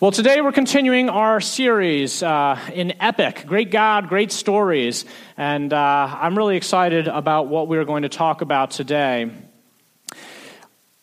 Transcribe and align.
Well, 0.00 0.10
today 0.10 0.40
we're 0.40 0.50
continuing 0.50 1.08
our 1.08 1.40
series 1.40 2.20
uh, 2.20 2.58
in 2.72 3.00
Epic 3.00 3.44
Great 3.46 3.70
God, 3.70 4.08
Great 4.08 4.32
Stories. 4.32 5.04
And 5.36 5.72
uh, 5.72 6.18
I'm 6.20 6.36
really 6.36 6.56
excited 6.56 7.06
about 7.06 7.46
what 7.46 7.68
we're 7.68 7.84
going 7.84 8.02
to 8.02 8.08
talk 8.08 8.40
about 8.40 8.72
today. 8.72 9.30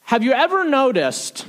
Have 0.01 0.23
you 0.23 0.33
ever 0.33 0.65
noticed 0.65 1.45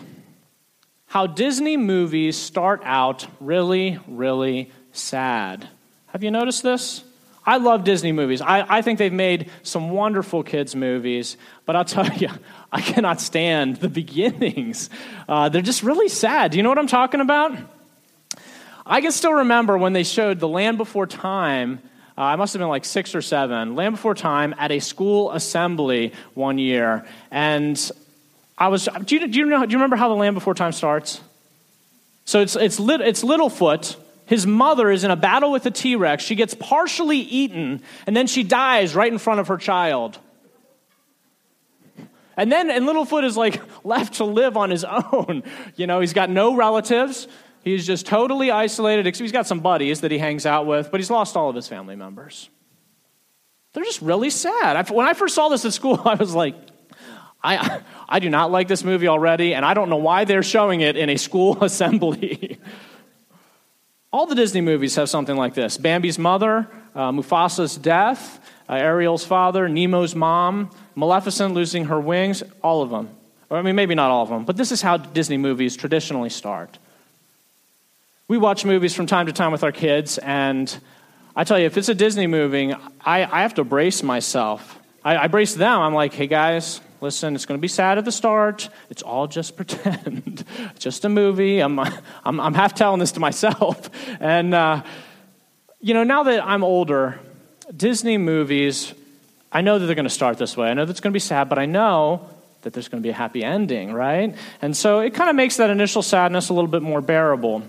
how 1.07 1.27
Disney 1.27 1.77
movies 1.77 2.37
start 2.37 2.81
out 2.85 3.27
really, 3.41 3.99
really 4.07 4.71
sad? 4.93 5.69
Have 6.07 6.23
you 6.23 6.31
noticed 6.31 6.63
this? 6.63 7.03
I 7.45 7.57
love 7.57 7.83
Disney 7.83 8.13
movies. 8.13 8.41
I, 8.41 8.65
I 8.69 8.83
think 8.83 8.99
they've 8.99 9.13
made 9.13 9.51
some 9.63 9.91
wonderful 9.91 10.43
kids' 10.43 10.77
movies, 10.77 11.37
but 11.67 11.75
I'll 11.75 11.85
tell 11.85 12.07
you, 12.17 12.29
I 12.71 12.81
cannot 12.81 13.21
stand 13.21 13.77
the 13.77 13.89
beginnings. 14.03 14.91
Uh, 15.29 15.49
they're 15.49 15.63
just 15.63 15.83
really 15.83 16.09
sad. 16.09 16.53
Do 16.53 16.57
you 16.57 16.63
know 16.63 16.69
what 16.69 16.79
I'm 16.79 16.87
talking 16.87 17.21
about? 17.21 17.57
I 18.87 19.01
can 19.01 19.13
still 19.13 19.33
remember 19.35 19.79
when 19.79 19.93
they 19.93 20.05
showed 20.05 20.41
The 20.41 20.49
Land 20.49 20.79
Before 20.79 21.07
Time. 21.07 21.81
Uh, 22.17 22.23
I 22.23 22.37
must 22.37 22.53
have 22.53 22.61
been 22.61 22.69
like 22.69 22.85
six 22.85 23.15
or 23.15 23.23
seven, 23.23 23.75
Land 23.75 23.95
Before 23.95 24.15
Time 24.15 24.55
at 24.59 24.71
a 24.71 24.81
school 24.81 25.33
assembly 25.33 26.13
one 26.35 26.59
year. 26.59 27.05
And 27.31 27.91
I 28.59 28.69
was, 28.69 28.89
do 29.05 29.17
you, 29.17 29.27
do 29.27 29.39
you, 29.39 29.47
know, 29.47 29.65
do 29.65 29.73
you 29.73 29.79
remember 29.79 29.97
how 29.97 30.09
The 30.09 30.15
Land 30.15 30.35
Before 30.35 30.55
Time 30.55 30.73
starts? 30.73 31.21
So 32.25 32.41
it's, 32.41 32.55
it's, 32.55 32.79
lit, 32.79 33.01
it's 33.01 33.25
Littlefoot 33.25 33.97
his 34.33 34.47
mother 34.47 34.91
is 34.91 35.05
in 35.05 35.11
a 35.11 35.17
battle 35.17 35.53
with 35.53 35.67
a 35.67 35.71
T 35.71 35.95
Rex. 35.95 36.25
She 36.25 36.35
gets 36.35 36.55
partially 36.55 37.19
eaten, 37.19 37.83
and 38.07 38.17
then 38.17 38.27
she 38.27 38.43
dies 38.43 38.95
right 38.95 39.13
in 39.13 39.19
front 39.19 39.41
of 39.41 39.49
her 39.49 39.59
child. 39.59 40.19
And 42.35 42.51
then, 42.51 42.71
and 42.71 42.87
Littlefoot 42.87 43.25
is 43.25 43.37
like 43.37 43.61
left 43.85 44.15
to 44.15 44.25
live 44.25 44.57
on 44.57 44.71
his 44.71 44.85
own. 44.85 45.43
You 45.77 45.87
know, 45.87 46.01
he's 46.01 46.15
got 46.15 46.31
no 46.31 46.57
relatives. 46.57 47.29
He's 47.63 47.87
just 47.87 48.07
totally 48.07 48.51
isolated. 48.51 49.05
He's 49.15 49.33
got 49.33 49.47
some 49.47 49.61
buddies 49.61 50.01
that 50.01 50.11
he 50.11 50.17
hangs 50.17 50.47
out 50.47 50.65
with, 50.65 50.91
but 50.91 50.99
he's 50.99 51.11
lost 51.11 51.37
all 51.37 51.51
of 51.51 51.55
his 51.55 51.69
family 51.69 51.95
members. 51.95 52.49
They're 53.75 53.85
just 53.85 54.01
really 54.01 54.31
sad. 54.31 54.89
When 54.89 55.07
I 55.07 55.13
first 55.13 55.35
saw 55.35 55.51
this 55.51 55.67
at 55.67 55.75
school, 55.75 56.01
I 56.07 56.15
was 56.15 56.35
like, 56.35 56.55
I, 57.45 57.83
I 58.09 58.19
do 58.19 58.31
not 58.31 58.51
like 58.51 58.67
this 58.67 58.83
movie 58.83 59.09
already, 59.09 59.53
and 59.53 59.63
I 59.63 59.75
don't 59.75 59.91
know 59.91 59.97
why 59.97 60.25
they're 60.25 60.43
showing 60.43 60.81
it 60.81 60.97
in 60.97 61.11
a 61.11 61.19
school 61.19 61.63
assembly. 61.63 62.59
All 64.13 64.27
the 64.27 64.35
Disney 64.35 64.61
movies 64.61 64.95
have 64.97 65.09
something 65.09 65.37
like 65.37 65.55
this 65.55 65.79
Bambi's 65.79 66.19
mother, 66.19 66.69
uh, 66.95 67.11
Mufasa's 67.13 67.77
death, 67.77 68.41
uh, 68.69 68.75
Ariel's 68.75 69.25
father, 69.25 69.69
Nemo's 69.69 70.15
mom, 70.15 70.71
Maleficent 70.95 71.55
losing 71.55 71.87
her 71.87 72.01
wings, 72.01 72.43
all 72.63 72.83
of 72.83 72.91
them. 72.91 73.09
Or, 73.49 73.59
I 73.59 73.63
mean, 73.63 73.75
maybe 73.75 73.95
not 73.95 74.11
all 74.11 74.23
of 74.23 74.29
them, 74.29 74.45
but 74.45 74.57
this 74.57 74.71
is 74.71 74.83
how 74.83 74.99
Disney 74.99 75.39
movies 75.39 75.77
traditionally 75.77 76.31
start. 76.31 76.79
We 78.29 78.39
watch 78.39 78.65
movies 78.65 78.95
from 78.95 79.07
time 79.07 79.27
to 79.27 79.33
time 79.33 79.53
with 79.53 79.63
our 79.63 79.73
kids, 79.73 80.19
and 80.19 80.75
I 81.35 81.45
tell 81.45 81.59
you, 81.59 81.67
if 81.67 81.77
it's 81.77 81.89
a 81.89 81.95
Disney 81.95 82.27
movie, 82.27 82.75
I, 83.01 83.25
I 83.25 83.43
have 83.43 83.55
to 83.55 83.65
brace 83.65 84.03
myself. 84.03 84.79
I, 85.05 85.17
I 85.17 85.27
brace 85.29 85.55
them. 85.55 85.81
I'm 85.81 85.95
like, 85.95 86.13
hey 86.13 86.27
guys, 86.27 86.81
listen, 87.03 87.35
it's 87.35 87.45
going 87.45 87.59
to 87.59 87.61
be 87.61 87.69
sad 87.69 87.99
at 87.99 88.05
the 88.05 88.13
start. 88.13 88.71
It's 88.89 89.03
all 89.03 89.27
just 89.27 89.57
pretend, 89.57 90.45
just 90.79 91.05
a 91.05 91.09
movie. 91.09 91.59
I'm, 91.59 91.79
I'm, 91.79 92.41
I'm, 92.41 92.55
half 92.55 92.75
telling 92.75 93.01
this 93.01 93.13
to 93.13 93.21
myself. 93.21 93.91
And, 94.21 94.55
uh, 94.55 94.83
you 95.81 95.95
know, 95.95 96.05
now 96.05 96.23
that 96.23 96.45
I'm 96.45 96.63
older, 96.63 97.19
Disney 97.77 98.19
movies, 98.19 98.95
I 99.51 99.63
know 99.63 99.79
that 99.79 99.87
they're 99.87 99.97
going 99.97 100.05
to 100.05 100.11
start 100.11 100.39
this 100.39 100.57
way. 100.57 100.69
I 100.69 100.75
know 100.75 100.85
that 100.85 100.91
it's 100.91 101.01
going 101.01 101.13
to 101.13 101.15
be 101.15 101.21
sad, 101.21 101.49
but 101.49 101.59
I 101.59 101.67
know 101.67 102.29
that 102.63 102.73
there's 102.73 102.89
going 102.89 103.03
to 103.03 103.07
be 103.07 103.11
a 103.11 103.15
happy 103.15 103.43
ending, 103.43 103.93
right? 103.93 104.37
And 104.61 104.77
so 104.77 105.01
it 105.01 105.15
kind 105.15 105.29
of 105.29 105.35
makes 105.35 105.57
that 105.57 105.71
initial 105.71 106.03
sadness 106.03 106.51
a 106.51 106.55
little 106.55 106.71
bit 106.71 106.83
more 106.83 107.01
bearable. 107.01 107.65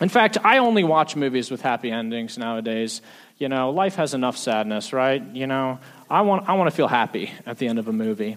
In 0.00 0.08
fact, 0.08 0.38
I 0.44 0.58
only 0.58 0.82
watch 0.82 1.14
movies 1.14 1.50
with 1.50 1.60
happy 1.60 1.90
endings 1.90 2.38
nowadays. 2.38 3.02
You 3.38 3.48
know, 3.48 3.70
life 3.70 3.96
has 3.96 4.14
enough 4.14 4.36
sadness, 4.36 4.92
right? 4.92 5.22
You 5.22 5.46
know, 5.46 5.78
I 6.10 6.22
want, 6.22 6.48
I 6.48 6.54
want 6.54 6.70
to 6.70 6.76
feel 6.76 6.88
happy 6.88 7.30
at 7.44 7.58
the 7.58 7.68
end 7.68 7.78
of 7.78 7.88
a 7.88 7.92
movie. 7.92 8.36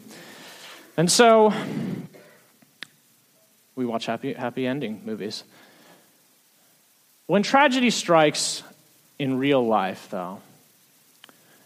And 0.97 1.12
so 1.12 1.53
we 3.75 3.85
watch 3.85 4.06
happy, 4.06 4.34
happy 4.34 4.68
ending 4.68 5.01
movies. 5.06 5.44
When 7.28 7.44
tragedy 7.44 7.90
strikes 7.90 8.62
in 9.18 9.38
real 9.38 9.66
life, 9.66 10.09
though, 10.09 10.41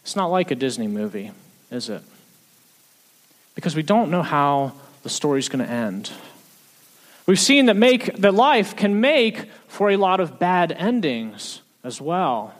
it's 0.02 0.14
not 0.14 0.26
like 0.26 0.52
a 0.52 0.54
Disney 0.54 0.86
movie, 0.86 1.32
is 1.70 1.88
it? 1.88 2.02
Because 3.56 3.74
we 3.74 3.82
don't 3.82 4.10
know 4.10 4.22
how 4.22 4.72
the 5.02 5.08
story's 5.08 5.48
going 5.48 5.64
to 5.64 5.70
end. 5.70 6.12
We've 7.26 7.40
seen 7.40 7.66
that, 7.66 7.74
make, 7.74 8.16
that 8.18 8.34
life 8.34 8.76
can 8.76 9.00
make 9.00 9.46
for 9.66 9.90
a 9.90 9.96
lot 9.96 10.20
of 10.20 10.38
bad 10.38 10.70
endings 10.70 11.62
as 11.82 12.00
well. 12.00 12.54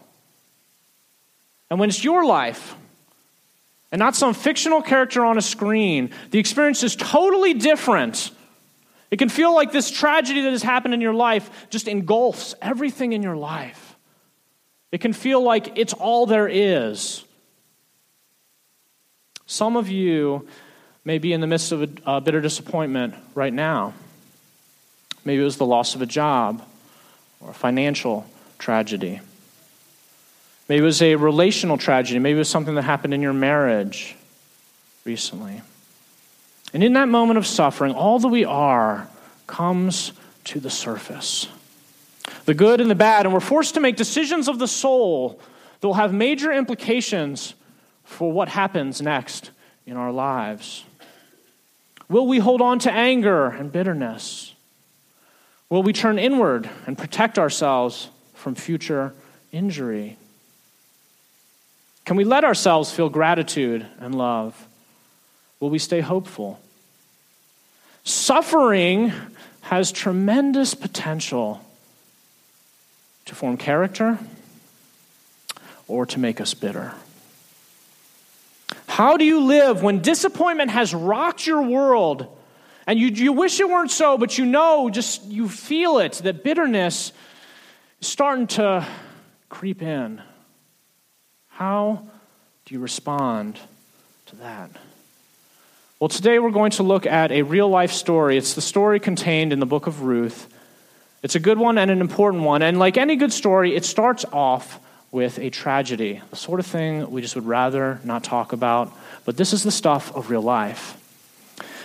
And 1.71 1.79
when 1.79 1.89
it's 1.89 2.03
your 2.03 2.25
life, 2.25 2.75
and 3.93 3.99
not 3.99 4.17
some 4.17 4.35
fictional 4.35 4.83
character 4.83 5.25
on 5.25 5.39
a 5.39 5.43
screen. 5.43 6.11
The 6.31 6.39
experience 6.39 6.83
is 6.83 6.97
totally 6.97 7.55
different. 7.55 8.31
It 9.11 9.19
can 9.19 9.29
feel 9.29 9.55
like 9.55 9.73
this 9.73 9.91
tragedy 9.91 10.43
that 10.43 10.51
has 10.51 10.63
happened 10.63 10.95
in 10.95 11.01
your 11.01 11.15
life 11.15 11.69
just 11.71 11.87
engulfs 11.89 12.55
everything 12.61 13.13
in 13.13 13.23
your 13.23 13.37
life. 13.37 13.97
It 14.91 15.01
can 15.01 15.13
feel 15.13 15.43
like 15.43 15.79
it's 15.79 15.93
all 15.93 16.27
there 16.27 16.49
is. 16.49 17.25
Some 19.47 19.77
of 19.77 19.89
you 19.89 20.49
may 21.05 21.19
be 21.19 21.33
in 21.33 21.41
the 21.41 21.47
midst 21.47 21.71
of 21.71 21.83
a, 21.83 21.89
a 22.05 22.21
bitter 22.21 22.41
disappointment 22.41 23.15
right 23.35 23.53
now. 23.53 23.95
Maybe 25.25 25.41
it 25.41 25.45
was 25.45 25.57
the 25.57 25.67
loss 25.67 25.95
of 25.95 26.03
a 26.03 26.07
job 26.07 26.65
or 27.41 27.51
a 27.51 27.55
financial 27.55 28.27
tragedy. 28.59 29.21
Maybe 30.69 30.83
it 30.83 30.85
was 30.85 31.03
a 31.03 31.15
relational 31.17 31.79
tragedy. 31.79 32.19
Maybe 32.19 32.37
it 32.37 32.39
was 32.39 32.49
something 32.49 32.75
that 32.75 32.83
happened 32.83 33.15
in 33.15 33.23
your 33.23 33.33
marriage 33.33 34.17
recently. 35.05 35.63
And 36.73 36.83
in 36.83 36.95
that 36.95 37.09
moment 37.09 37.39
of 37.39 37.47
suffering, 37.47 37.95
all 37.95 38.19
that 38.19 38.29
we 38.29 38.45
are 38.45 39.09
comes 39.47 40.13
to 40.45 40.61
the 40.61 40.71
surface 40.71 41.49
the 42.45 42.55
good 42.55 42.81
and 42.81 42.91
the 42.91 42.95
bad. 42.95 43.27
And 43.27 43.33
we're 43.35 43.41
forced 43.41 43.75
to 43.75 43.81
make 43.81 43.97
decisions 43.97 44.49
of 44.49 44.59
the 44.59 44.69
soul 44.69 45.41
that 45.81 45.87
will 45.87 45.95
have 45.95 46.15
major 46.15 46.53
implications 46.53 47.55
for 48.05 48.33
what 48.33 48.49
happens 48.49 49.03
next 49.03 49.51
in 49.85 49.97
our 49.97 50.13
lives. 50.13 50.85
Will 52.09 52.27
we 52.27 52.39
hold 52.39 52.63
on 52.63 52.79
to 52.81 52.93
anger 52.93 53.47
and 53.47 53.71
bitterness? 53.71 54.55
Will 55.69 55.83
we 55.83 55.93
turn 55.93 56.19
inward 56.19 56.71
and 56.87 56.97
protect 56.97 57.39
ourselves 57.39 58.09
from 58.35 58.55
future 58.55 59.13
injury? 59.51 60.17
Can 62.07 62.17
we 62.17 62.25
let 62.25 62.45
ourselves 62.45 62.93
feel 62.93 63.09
gratitude 63.09 63.85
and 63.99 64.15
love? 64.15 64.69
Will 65.59 65.71
we 65.71 65.81
stay 65.81 66.01
hopeful? 66.01 66.61
Suffering 68.05 69.13
has 69.63 69.91
tremendous 69.91 70.73
potential 70.75 71.61
to 73.25 73.35
form 73.35 73.57
character 73.57 74.21
or 75.89 76.07
to 76.07 76.21
make 76.21 76.41
us 76.41 76.55
bitter. 76.55 76.95
How 78.87 79.17
do 79.17 79.25
you 79.25 79.41
live 79.41 79.83
when 79.83 80.01
disappointment 80.01 80.71
has 80.71 80.95
rocked 80.95 81.45
your 81.45 81.63
world 81.63 82.29
and 82.87 83.01
you, 83.01 83.09
you 83.09 83.33
wish 83.33 83.59
it 83.59 83.69
weren't 83.69 83.91
so, 83.91 84.17
but 84.17 84.39
you 84.39 84.47
know, 84.47 84.89
just 84.91 85.25
you 85.25 85.49
feel 85.49 85.99
it, 85.99 86.13
that 86.23 86.45
bitterness 86.45 87.11
is 88.01 88.07
starting 88.07 88.47
to 88.47 88.87
creep 89.49 89.83
in? 89.83 90.23
How 91.57 92.03
do 92.67 92.75
you 92.75 92.81
respond 92.81 93.59
to 94.27 94.37
that? 94.37 94.69
Well, 95.99 96.09
today 96.09 96.39
we're 96.39 96.51
going 96.51 96.73
to 96.73 96.83
look 96.83 97.07
at 97.07 97.33
a 97.33 97.41
real 97.41 97.67
life 97.67 97.93
story. 97.93 98.37
It's 98.37 98.53
the 98.53 98.61
story 98.61 99.01
contained 99.01 99.55
in 99.55 99.59
the 99.59 99.65
book 99.65 99.87
of 99.87 100.03
Ruth. 100.03 100.53
It's 101.23 101.35
a 101.35 101.41
good 101.41 101.57
one 101.57 101.79
and 101.79 101.91
an 101.91 102.03
important 102.03 102.43
one. 102.43 102.61
And 102.61 102.79
like 102.79 102.99
any 102.99 103.17
good 103.17 103.33
story, 103.33 103.75
it 103.75 103.87
starts 103.87 104.27
off 104.35 104.79
with 105.11 105.39
a 105.39 105.49
tragedy, 105.49 106.21
the 106.29 106.37
sort 106.37 106.61
of 106.61 106.67
thing 106.67 107.11
we 107.11 107.23
just 107.23 107.35
would 107.37 107.47
rather 107.47 108.01
not 108.05 108.23
talk 108.23 108.53
about. 108.53 108.93
But 109.25 109.39
this 109.39 109.55
is 109.55 109.63
the 109.63 109.71
stuff 109.71 110.15
of 110.15 110.29
real 110.29 110.43
life. 110.43 111.03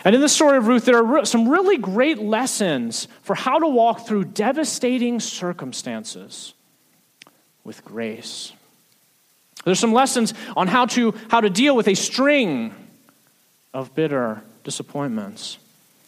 And 0.04 0.14
in 0.14 0.20
the 0.20 0.28
story 0.28 0.58
of 0.58 0.68
Ruth, 0.68 0.84
there 0.84 0.98
are 0.98 1.24
some 1.24 1.48
really 1.48 1.78
great 1.78 2.18
lessons 2.20 3.08
for 3.22 3.36
how 3.36 3.58
to 3.58 3.70
walk 3.70 4.06
through 4.06 4.26
devastating 4.26 5.22
circumstances 5.22 6.56
with 7.64 7.86
grace. 7.86 8.52
There's 9.64 9.80
some 9.80 9.94
lessons 9.94 10.34
on 10.58 10.68
how 10.68 10.86
to, 10.88 11.14
how 11.30 11.42
to 11.42 11.50
deal 11.50 11.76
with 11.76 11.88
a 11.88 11.96
string 11.96 12.74
of 13.74 13.94
bitter 13.96 14.42
disappointments. 14.64 15.58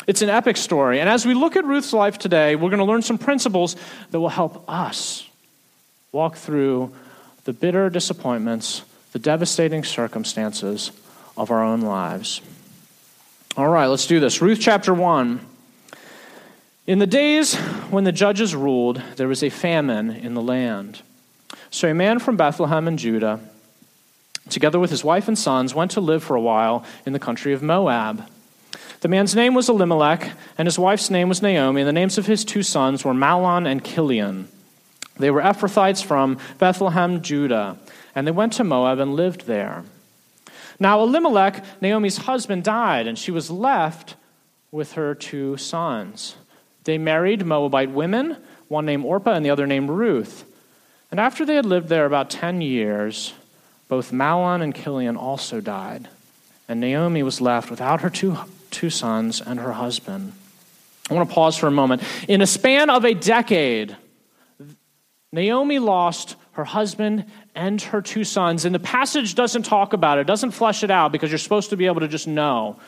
It's 0.07 0.21
an 0.21 0.29
epic 0.29 0.57
story. 0.57 0.99
And 0.99 1.07
as 1.07 1.25
we 1.25 1.33
look 1.33 1.55
at 1.55 1.63
Ruth's 1.65 1.93
life 1.93 2.17
today, 2.17 2.55
we're 2.55 2.69
going 2.69 2.79
to 2.79 2.85
learn 2.85 3.01
some 3.01 3.17
principles 3.17 3.75
that 4.11 4.19
will 4.19 4.29
help 4.29 4.67
us 4.67 5.27
walk 6.11 6.35
through 6.35 6.93
the 7.45 7.53
bitter 7.53 7.89
disappointments, 7.89 8.83
the 9.11 9.19
devastating 9.19 9.83
circumstances 9.83 10.91
of 11.37 11.51
our 11.51 11.63
own 11.63 11.81
lives. 11.81 12.41
All 13.55 13.67
right, 13.67 13.87
let's 13.87 14.07
do 14.07 14.19
this. 14.19 14.41
Ruth 14.41 14.59
chapter 14.59 14.93
1. 14.93 15.39
In 16.85 16.99
the 16.99 17.07
days 17.07 17.55
when 17.55 18.03
the 18.03 18.11
judges 18.11 18.55
ruled, 18.55 19.01
there 19.15 19.27
was 19.27 19.43
a 19.43 19.49
famine 19.49 20.09
in 20.09 20.33
the 20.33 20.41
land. 20.41 21.01
So 21.73 21.89
a 21.89 21.95
man 21.95 22.19
from 22.19 22.37
Bethlehem 22.37 22.87
in 22.87 22.97
Judah, 22.97 23.39
together 24.47 24.79
with 24.79 24.91
his 24.91 25.03
wife 25.03 25.27
and 25.27 25.35
sons, 25.35 25.73
went 25.73 25.89
to 25.91 26.01
live 26.01 26.23
for 26.23 26.35
a 26.35 26.41
while 26.41 26.85
in 27.03 27.13
the 27.13 27.19
country 27.19 27.51
of 27.51 27.63
Moab. 27.63 28.29
The 29.01 29.07
man's 29.07 29.33
name 29.33 29.55
was 29.55 29.69
Elimelech, 29.69 30.33
and 30.55 30.67
his 30.67 30.77
wife's 30.77 31.09
name 31.09 31.29
was 31.29 31.41
Naomi, 31.41 31.81
and 31.81 31.87
the 31.87 31.91
names 31.91 32.19
of 32.19 32.27
his 32.27 32.45
two 32.45 32.61
sons 32.61 33.03
were 33.03 33.15
Mahlon 33.15 33.65
and 33.65 33.83
Chilion. 33.83 34.49
They 35.17 35.31
were 35.31 35.41
Ephrathites 35.41 36.03
from 36.03 36.37
Bethlehem, 36.59 37.23
Judah, 37.23 37.79
and 38.13 38.27
they 38.27 38.31
went 38.31 38.53
to 38.53 38.63
Moab 38.63 38.99
and 38.99 39.15
lived 39.15 39.47
there. 39.47 39.83
Now, 40.79 41.01
Elimelech, 41.01 41.65
Naomi's 41.81 42.17
husband, 42.17 42.63
died, 42.63 43.07
and 43.07 43.17
she 43.17 43.31
was 43.31 43.49
left 43.49 44.15
with 44.71 44.91
her 44.91 45.15
two 45.15 45.57
sons. 45.57 46.35
They 46.83 46.99
married 46.99 47.47
Moabite 47.47 47.89
women, 47.89 48.37
one 48.67 48.85
named 48.85 49.05
Orpah 49.05 49.33
and 49.33 49.43
the 49.43 49.49
other 49.49 49.65
named 49.65 49.89
Ruth. 49.89 50.45
And 51.13 51.19
after 51.19 51.45
they 51.45 51.53
had 51.53 51.67
lived 51.67 51.89
there 51.89 52.07
about 52.07 52.31
10 52.31 52.61
years, 52.61 53.35
both 53.87 54.11
Mahlon 54.11 54.63
and 54.63 54.73
Chilion 54.73 55.15
also 55.15 55.61
died. 55.61 56.07
And 56.67 56.81
Naomi 56.81 57.21
was 57.21 57.39
left 57.39 57.69
without 57.69 58.01
her 58.01 58.09
two, 58.09 58.35
two 58.71 58.89
sons 58.89 59.39
and 59.39 59.59
her 59.59 59.73
husband. 59.73 60.33
I 61.11 61.13
want 61.13 61.29
to 61.29 61.35
pause 61.35 61.55
for 61.55 61.67
a 61.67 61.71
moment. 61.71 62.01
In 62.27 62.41
a 62.41 62.47
span 62.47 62.89
of 62.89 63.05
a 63.05 63.13
decade, 63.13 63.95
Naomi 65.31 65.77
lost 65.77 66.35
her 66.53 66.65
husband 66.65 67.25
and 67.53 67.79
her 67.79 68.01
two 68.01 68.23
sons. 68.23 68.65
And 68.65 68.73
the 68.73 68.79
passage 68.79 69.35
doesn't 69.35 69.67
talk 69.67 69.93
about 69.93 70.17
it, 70.17 70.25
doesn't 70.25 70.49
flesh 70.49 70.83
it 70.83 70.89
out 70.89 71.11
because 71.11 71.29
you're 71.29 71.37
supposed 71.37 71.69
to 71.69 71.77
be 71.77 71.85
able 71.85 71.99
to 71.99 72.07
just 72.07 72.27
know. 72.27 72.79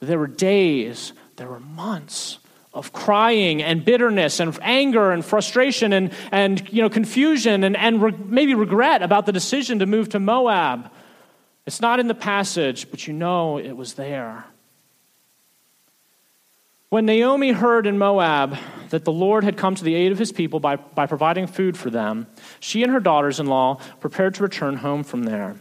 There 0.00 0.18
were 0.18 0.28
days, 0.28 1.12
there 1.36 1.48
were 1.48 1.60
months 1.60 2.38
of 2.72 2.92
crying 2.92 3.62
and 3.62 3.84
bitterness 3.84 4.38
and 4.38 4.56
anger 4.62 5.10
and 5.10 5.24
frustration 5.24 5.92
and, 5.92 6.12
and 6.30 6.72
you 6.72 6.82
know, 6.82 6.88
confusion 6.88 7.64
and, 7.64 7.76
and 7.76 8.00
re- 8.00 8.14
maybe 8.26 8.54
regret 8.54 9.02
about 9.02 9.26
the 9.26 9.32
decision 9.32 9.80
to 9.80 9.86
move 9.86 10.08
to 10.10 10.20
Moab. 10.20 10.90
It's 11.66 11.80
not 11.80 11.98
in 11.98 12.06
the 12.06 12.14
passage, 12.14 12.90
but 12.90 13.06
you 13.06 13.12
know 13.12 13.58
it 13.58 13.76
was 13.76 13.94
there. 13.94 14.44
When 16.90 17.06
Naomi 17.06 17.52
heard 17.52 17.86
in 17.86 17.98
Moab 17.98 18.56
that 18.90 19.04
the 19.04 19.12
Lord 19.12 19.44
had 19.44 19.56
come 19.56 19.76
to 19.76 19.84
the 19.84 19.94
aid 19.94 20.10
of 20.10 20.18
his 20.18 20.32
people 20.32 20.58
by, 20.58 20.76
by 20.76 21.06
providing 21.06 21.46
food 21.46 21.76
for 21.76 21.90
them, 21.90 22.26
she 22.58 22.82
and 22.82 22.92
her 22.92 22.98
daughters 22.98 23.38
in 23.38 23.46
law 23.46 23.80
prepared 24.00 24.34
to 24.34 24.42
return 24.42 24.76
home 24.76 25.04
from 25.04 25.22
there. 25.22 25.56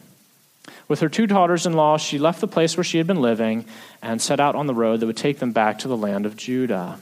With 0.88 1.00
her 1.00 1.10
two 1.10 1.28
daughters 1.28 1.66
in 1.66 1.74
law, 1.74 1.98
she 1.98 2.20
left 2.20 2.42
the 2.42 2.48
place 2.48 2.78
where 2.78 2.84
she 2.84 2.98
had 2.98 3.08
been 3.08 3.22
living 3.22 3.66
and 4.02 4.22
set 4.22 4.40
out 4.40 4.56
on 4.56 4.68
the 4.68 4.74
road 4.74 5.00
that 5.00 5.08
would 5.08 5.18
take 5.18 5.40
them 5.40 5.52
back 5.52 5.80
to 5.80 5.88
the 5.88 5.98
land 5.98 6.26
of 6.26 6.36
Judah. 6.36 7.00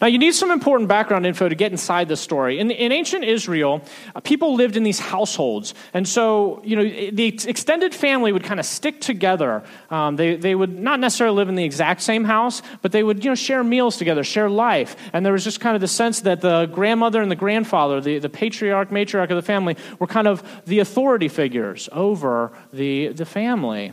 Now, 0.00 0.06
you 0.06 0.18
need 0.18 0.34
some 0.34 0.50
important 0.50 0.88
background 0.88 1.26
info 1.26 1.48
to 1.48 1.54
get 1.54 1.72
inside 1.72 2.08
this 2.08 2.20
story. 2.20 2.58
In, 2.58 2.70
in 2.70 2.92
ancient 2.92 3.24
Israel, 3.24 3.82
uh, 4.14 4.20
people 4.20 4.54
lived 4.54 4.76
in 4.76 4.82
these 4.82 4.98
households. 4.98 5.74
And 5.94 6.06
so, 6.06 6.60
you 6.64 6.76
know, 6.76 6.82
the 6.82 7.26
extended 7.48 7.94
family 7.94 8.32
would 8.32 8.44
kind 8.44 8.60
of 8.60 8.66
stick 8.66 9.00
together. 9.00 9.62
Um, 9.90 10.16
they, 10.16 10.36
they 10.36 10.54
would 10.54 10.78
not 10.78 11.00
necessarily 11.00 11.36
live 11.36 11.48
in 11.48 11.54
the 11.54 11.64
exact 11.64 12.02
same 12.02 12.24
house, 12.24 12.62
but 12.82 12.92
they 12.92 13.02
would, 13.02 13.24
you 13.24 13.30
know, 13.30 13.34
share 13.34 13.64
meals 13.64 13.96
together, 13.96 14.24
share 14.24 14.50
life. 14.50 14.96
And 15.12 15.24
there 15.24 15.32
was 15.32 15.44
just 15.44 15.60
kind 15.60 15.74
of 15.74 15.80
the 15.80 15.88
sense 15.88 16.20
that 16.20 16.40
the 16.40 16.66
grandmother 16.66 17.22
and 17.22 17.30
the 17.30 17.36
grandfather, 17.36 18.00
the, 18.00 18.18
the 18.18 18.28
patriarch, 18.28 18.90
matriarch 18.90 19.30
of 19.30 19.36
the 19.36 19.42
family, 19.42 19.76
were 19.98 20.06
kind 20.06 20.26
of 20.26 20.42
the 20.66 20.80
authority 20.80 21.28
figures 21.28 21.88
over 21.92 22.52
the, 22.72 23.08
the 23.08 23.24
family. 23.24 23.92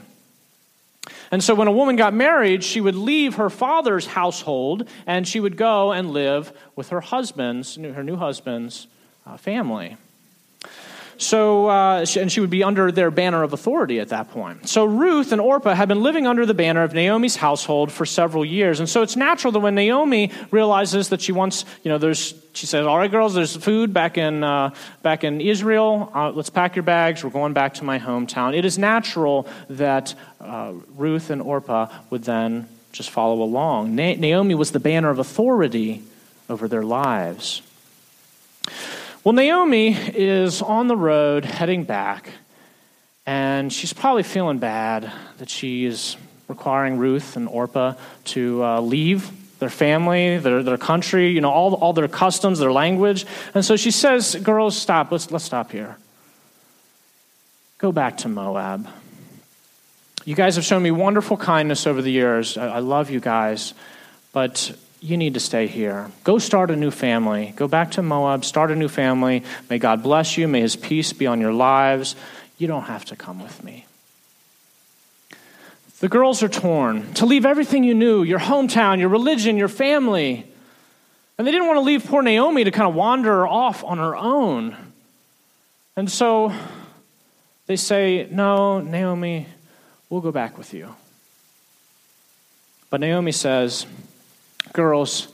And 1.31 1.43
so 1.43 1.53
when 1.53 1.67
a 1.67 1.71
woman 1.71 1.95
got 1.95 2.13
married, 2.13 2.63
she 2.63 2.81
would 2.81 2.95
leave 2.95 3.35
her 3.35 3.49
father's 3.49 4.07
household 4.07 4.87
and 5.05 5.27
she 5.27 5.39
would 5.39 5.57
go 5.57 5.91
and 5.91 6.11
live 6.11 6.51
with 6.75 6.89
her 6.89 7.01
husband's, 7.01 7.75
her 7.75 8.03
new 8.03 8.15
husband's 8.15 8.87
uh, 9.25 9.37
family. 9.37 9.97
So, 11.19 11.67
uh, 11.67 12.05
and 12.17 12.31
she 12.31 12.39
would 12.39 12.49
be 12.49 12.63
under 12.63 12.93
their 12.93 13.11
banner 13.11 13.43
of 13.43 13.51
authority 13.51 13.99
at 13.99 14.07
that 14.07 14.31
point. 14.31 14.69
So, 14.69 14.85
Ruth 14.85 15.33
and 15.33 15.41
Orpah 15.41 15.73
had 15.73 15.89
been 15.89 16.01
living 16.01 16.25
under 16.25 16.45
the 16.45 16.53
banner 16.53 16.81
of 16.81 16.93
Naomi's 16.93 17.35
household 17.35 17.91
for 17.91 18.05
several 18.05 18.45
years. 18.45 18.79
And 18.79 18.87
so, 18.87 19.01
it's 19.01 19.17
natural 19.17 19.51
that 19.51 19.59
when 19.59 19.75
Naomi 19.75 20.31
realizes 20.49 21.09
that 21.09 21.19
she 21.19 21.33
wants, 21.33 21.65
you 21.83 21.89
know, 21.89 21.97
there's, 21.97 22.33
she 22.53 22.67
says, 22.67 22.85
All 22.85 22.97
right, 22.97 23.11
girls, 23.11 23.33
there's 23.33 23.53
food 23.53 23.93
back 23.93 24.17
in, 24.17 24.45
uh, 24.45 24.73
back 25.03 25.25
in 25.25 25.41
Israel. 25.41 26.09
Uh, 26.15 26.31
let's 26.31 26.49
pack 26.49 26.77
your 26.77 26.83
bags. 26.83 27.21
We're 27.21 27.31
going 27.31 27.51
back 27.51 27.73
to 27.75 27.83
my 27.83 27.99
hometown. 27.99 28.57
It 28.57 28.63
is 28.63 28.77
natural 28.77 29.45
that 29.69 30.15
uh, 30.39 30.71
Ruth 30.95 31.31
and 31.31 31.41
Orpah 31.41 31.93
would 32.11 32.23
then 32.23 32.69
just 32.93 33.09
follow 33.09 33.41
along. 33.41 33.93
Na- 33.93 34.15
Naomi 34.15 34.55
was 34.55 34.71
the 34.71 34.79
banner 34.79 35.09
of 35.09 35.19
authority 35.19 36.01
over 36.49 36.69
their 36.69 36.83
lives. 36.83 37.61
Well, 39.21 39.33
Naomi 39.33 39.91
is 39.91 40.61
on 40.61 40.87
the 40.87 40.95
road 40.95 41.43
heading 41.43 41.83
back, 41.83 42.29
and 43.25 43.71
she's 43.71 43.91
probably 43.91 44.23
feeling 44.23 44.59
bad 44.59 45.11
that 45.39 45.49
she's 45.49 46.15
requiring 46.47 46.97
Ruth 46.97 47.35
and 47.35 47.49
Orpah 47.49 47.95
to 48.25 48.63
uh, 48.63 48.79
leave 48.79 49.29
their 49.59 49.69
family, 49.69 50.37
their, 50.37 50.63
their 50.63 50.77
country, 50.77 51.31
you 51.31 51.41
know, 51.41 51.51
all, 51.51 51.73
all 51.73 51.91
their 51.91 52.07
customs, 52.07 52.59
their 52.59 52.71
language. 52.71 53.25
And 53.53 53.65
so 53.65 53.75
she 53.75 53.91
says, 53.91 54.35
Girls, 54.35 54.77
stop. 54.77 55.11
Let's, 55.11 55.29
let's 55.31 55.43
stop 55.43 55.71
here. 55.73 55.97
Go 57.77 57.91
back 57.91 58.19
to 58.19 58.29
Moab. 58.29 58.87
You 60.23 60.33
guys 60.33 60.55
have 60.55 60.63
shown 60.63 60.81
me 60.81 60.91
wonderful 60.91 61.35
kindness 61.35 61.85
over 61.85 62.01
the 62.01 62.11
years. 62.11 62.57
I, 62.57 62.75
I 62.75 62.79
love 62.79 63.09
you 63.09 63.19
guys. 63.19 63.73
But 64.31 64.73
you 65.01 65.17
need 65.17 65.33
to 65.35 65.39
stay 65.39 65.67
here. 65.67 66.11
Go 66.23 66.39
start 66.39 66.71
a 66.71 66.75
new 66.75 66.91
family. 66.91 67.53
Go 67.55 67.67
back 67.67 67.91
to 67.91 68.01
Moab, 68.01 68.43
start 68.43 68.71
a 68.71 68.75
new 68.75 68.89
family. 68.89 69.43
May 69.69 69.77
God 69.77 70.03
bless 70.03 70.37
you. 70.37 70.47
May 70.47 70.61
his 70.61 70.75
peace 70.75 71.13
be 71.13 71.25
on 71.25 71.39
your 71.39 71.53
lives. 71.53 72.15
You 72.57 72.67
don't 72.67 72.83
have 72.83 73.05
to 73.05 73.15
come 73.15 73.41
with 73.41 73.63
me. 73.63 73.85
The 75.99 76.09
girls 76.09 76.43
are 76.43 76.49
torn 76.49 77.13
to 77.15 77.25
leave 77.25 77.45
everything 77.45 77.83
you 77.83 77.93
knew 77.93 78.23
your 78.23 78.39
hometown, 78.39 78.99
your 78.99 79.09
religion, 79.09 79.57
your 79.57 79.67
family. 79.67 80.45
And 81.37 81.47
they 81.47 81.51
didn't 81.51 81.67
want 81.67 81.77
to 81.77 81.81
leave 81.81 82.05
poor 82.05 82.21
Naomi 82.21 82.65
to 82.65 82.71
kind 82.71 82.87
of 82.87 82.95
wander 82.95 83.47
off 83.47 83.83
on 83.83 83.97
her 83.97 84.15
own. 84.15 84.75
And 85.95 86.09
so 86.09 86.53
they 87.67 87.75
say, 87.75 88.27
No, 88.31 88.79
Naomi, 88.79 89.47
we'll 90.09 90.21
go 90.21 90.31
back 90.31 90.57
with 90.57 90.73
you. 90.73 90.95
But 92.89 93.01
Naomi 93.01 93.31
says, 93.31 93.85
girls, 94.73 95.27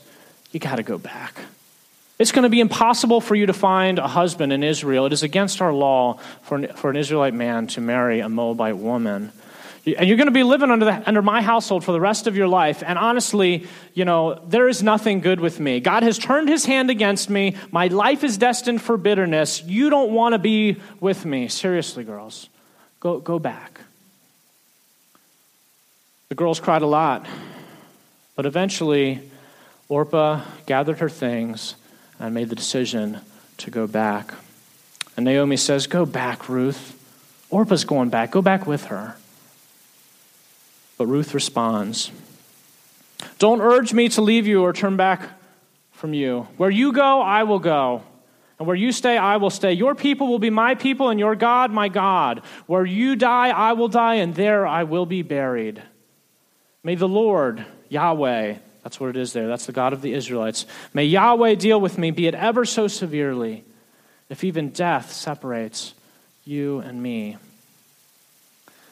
you 0.52 0.60
got 0.60 0.76
to 0.76 0.82
go 0.82 0.98
back. 0.98 1.38
It's 2.18 2.32
going 2.32 2.44
to 2.44 2.48
be 2.48 2.60
impossible 2.60 3.20
for 3.20 3.34
you 3.34 3.46
to 3.46 3.52
find 3.52 3.98
a 3.98 4.08
husband 4.08 4.52
in 4.52 4.62
Israel. 4.62 5.06
It 5.06 5.12
is 5.12 5.22
against 5.22 5.60
our 5.60 5.72
law 5.72 6.18
for 6.42 6.56
an, 6.56 6.68
for 6.74 6.88
an 6.88 6.96
Israelite 6.96 7.34
man 7.34 7.66
to 7.68 7.80
marry 7.80 8.20
a 8.20 8.28
Moabite 8.28 8.78
woman. 8.78 9.32
And 9.84 10.08
you're 10.08 10.16
going 10.16 10.26
to 10.26 10.32
be 10.32 10.42
living 10.42 10.70
under, 10.70 10.84
the, 10.84 11.06
under 11.06 11.22
my 11.22 11.42
household 11.42 11.84
for 11.84 11.92
the 11.92 12.00
rest 12.00 12.26
of 12.26 12.36
your 12.36 12.48
life. 12.48 12.82
And 12.84 12.98
honestly, 12.98 13.68
you 13.94 14.04
know, 14.04 14.42
there 14.48 14.68
is 14.68 14.82
nothing 14.82 15.20
good 15.20 15.38
with 15.38 15.60
me. 15.60 15.78
God 15.78 16.02
has 16.02 16.18
turned 16.18 16.48
his 16.48 16.64
hand 16.64 16.90
against 16.90 17.30
me. 17.30 17.56
My 17.70 17.86
life 17.86 18.24
is 18.24 18.36
destined 18.36 18.82
for 18.82 18.96
bitterness. 18.96 19.62
You 19.62 19.90
don't 19.90 20.10
want 20.10 20.32
to 20.32 20.38
be 20.38 20.76
with 20.98 21.24
me. 21.24 21.46
Seriously, 21.48 22.02
girls, 22.02 22.48
go, 22.98 23.20
go 23.20 23.38
back. 23.38 23.80
The 26.30 26.34
girls 26.34 26.58
cried 26.58 26.82
a 26.82 26.86
lot. 26.86 27.26
But 28.36 28.46
eventually, 28.46 29.20
Orpah 29.88 30.42
gathered 30.66 30.98
her 30.98 31.08
things 31.08 31.74
and 32.20 32.34
made 32.34 32.50
the 32.50 32.54
decision 32.54 33.20
to 33.58 33.70
go 33.70 33.86
back. 33.86 34.34
And 35.16 35.24
Naomi 35.24 35.56
says, 35.56 35.86
Go 35.86 36.04
back, 36.04 36.48
Ruth. 36.48 36.92
Orpah's 37.50 37.84
going 37.84 38.10
back. 38.10 38.30
Go 38.30 38.42
back 38.42 38.66
with 38.66 38.84
her. 38.86 39.16
But 40.98 41.06
Ruth 41.06 41.34
responds, 41.34 42.10
Don't 43.38 43.60
urge 43.60 43.92
me 43.92 44.08
to 44.10 44.20
leave 44.20 44.46
you 44.46 44.62
or 44.62 44.72
turn 44.72 44.96
back 44.96 45.22
from 45.92 46.12
you. 46.12 46.48
Where 46.58 46.70
you 46.70 46.92
go, 46.92 47.22
I 47.22 47.44
will 47.44 47.58
go. 47.58 48.02
And 48.58 48.66
where 48.66 48.76
you 48.76 48.92
stay, 48.92 49.18
I 49.18 49.36
will 49.36 49.50
stay. 49.50 49.72
Your 49.72 49.94
people 49.94 50.28
will 50.28 50.38
be 50.38 50.50
my 50.50 50.74
people, 50.74 51.10
and 51.10 51.20
your 51.20 51.34
God, 51.34 51.70
my 51.70 51.88
God. 51.88 52.42
Where 52.66 52.86
you 52.86 53.16
die, 53.16 53.48
I 53.48 53.72
will 53.72 53.88
die, 53.88 54.14
and 54.14 54.34
there 54.34 54.66
I 54.66 54.84
will 54.84 55.06
be 55.06 55.22
buried. 55.22 55.82
May 56.82 56.94
the 56.94 57.08
Lord 57.08 57.66
Yahweh, 57.88 58.56
that's 58.82 59.00
what 59.00 59.10
it 59.10 59.16
is 59.16 59.32
there. 59.32 59.48
That's 59.48 59.66
the 59.66 59.72
God 59.72 59.92
of 59.92 60.02
the 60.02 60.12
Israelites. 60.12 60.66
May 60.94 61.04
Yahweh 61.04 61.56
deal 61.56 61.80
with 61.80 61.98
me, 61.98 62.10
be 62.10 62.26
it 62.26 62.34
ever 62.34 62.64
so 62.64 62.88
severely, 62.88 63.64
if 64.28 64.44
even 64.44 64.70
death 64.70 65.12
separates 65.12 65.94
you 66.44 66.78
and 66.80 67.02
me. 67.02 67.36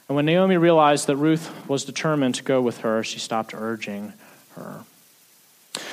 And 0.08 0.16
when 0.16 0.26
Naomi 0.26 0.56
realized 0.56 1.06
that 1.06 1.16
Ruth 1.16 1.50
was 1.68 1.84
determined 1.84 2.34
to 2.36 2.42
go 2.42 2.60
with 2.60 2.78
her, 2.78 3.02
she 3.02 3.18
stopped 3.18 3.54
urging 3.54 4.12
her. 4.56 4.84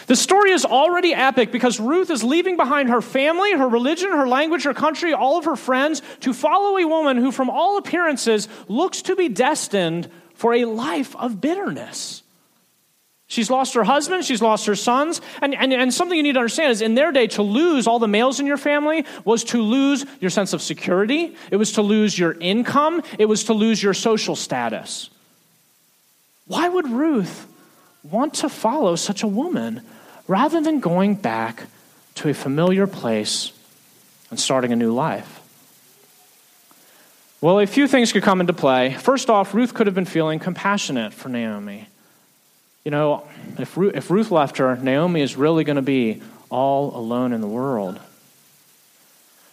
The 0.08 0.15
story 0.15 0.51
is 0.51 0.65
already 0.65 1.13
epic 1.13 1.51
because 1.51 1.79
Ruth 1.79 2.10
is 2.10 2.24
leaving 2.24 2.58
behind 2.58 2.89
her 2.89 3.01
family, 3.01 3.53
her 3.53 3.67
religion, 3.67 4.12
her 4.12 4.27
language, 4.27 4.63
her 4.63 4.74
country, 4.74 5.13
all 5.13 5.38
of 5.38 5.46
her 5.46 5.55
friends 5.55 6.01
to 6.22 6.34
follow 6.34 6.77
a 6.77 6.86
woman 6.86 7.17
who, 7.17 7.31
from 7.31 7.50
all 7.50 7.77
appearances, 7.77 8.48
looks 8.67 9.03
to 9.03 9.15
be 9.15 9.29
destined 9.29 10.10
for 10.34 10.53
a 10.53 10.65
life 10.65 11.15
of 11.15 11.39
bitterness. 11.39 12.20
She's 13.31 13.50
lost 13.50 13.75
her 13.75 13.85
husband, 13.85 14.25
she's 14.25 14.41
lost 14.41 14.65
her 14.65 14.75
sons. 14.75 15.21
And, 15.41 15.55
and, 15.55 15.71
and 15.71 15.93
something 15.93 16.17
you 16.17 16.21
need 16.21 16.33
to 16.33 16.39
understand 16.39 16.73
is 16.73 16.81
in 16.81 16.95
their 16.95 17.13
day, 17.13 17.27
to 17.27 17.41
lose 17.41 17.88
all 17.88 17.97
the 17.97 18.05
males 18.05 18.41
in 18.41 18.45
your 18.45 18.57
family 18.57 19.05
was 19.23 19.45
to 19.45 19.61
lose 19.61 20.05
your 20.19 20.29
sense 20.29 20.51
of 20.51 20.61
security, 20.61 21.38
it 21.50 21.55
was 21.55 21.71
to 21.73 21.81
lose 21.81 22.19
your 22.19 22.33
income, 22.41 23.01
it 23.17 23.27
was 23.27 23.45
to 23.45 23.53
lose 23.53 23.81
your 23.81 23.93
social 23.93 24.35
status. 24.35 25.09
Why 26.45 26.67
would 26.67 26.89
Ruth 26.89 27.47
want 28.03 28.33
to 28.33 28.50
follow 28.50 28.97
such 28.97 29.23
a 29.23 29.27
woman 29.27 29.79
rather 30.27 30.59
than 30.59 30.81
going 30.81 31.15
back 31.15 31.67
to 32.15 32.27
a 32.27 32.33
familiar 32.33 32.85
place 32.85 33.53
and 34.29 34.38
starting 34.38 34.73
a 34.73 34.75
new 34.75 34.93
life? 34.93 35.39
Well, 37.39 37.61
a 37.61 37.65
few 37.65 37.88
things 37.88 38.11
could 38.11 38.23
come 38.23 38.41
into 38.41 38.51
play. 38.51 38.93
First 38.93 39.29
off, 39.29 39.53
Ruth 39.53 39.73
could 39.73 39.88
have 39.88 39.95
been 39.95 40.03
feeling 40.03 40.38
compassionate 40.38 41.13
for 41.13 41.29
Naomi. 41.29 41.88
You 42.83 42.91
know, 42.91 43.27
if 43.59 43.77
Ruth, 43.77 43.95
if 43.95 44.09
Ruth 44.09 44.31
left 44.31 44.57
her, 44.57 44.75
Naomi 44.75 45.21
is 45.21 45.35
really 45.35 45.63
going 45.63 45.75
to 45.75 45.81
be 45.81 46.21
all 46.50 46.95
alone 46.95 47.33
in 47.33 47.41
the 47.41 47.47
world. 47.47 48.00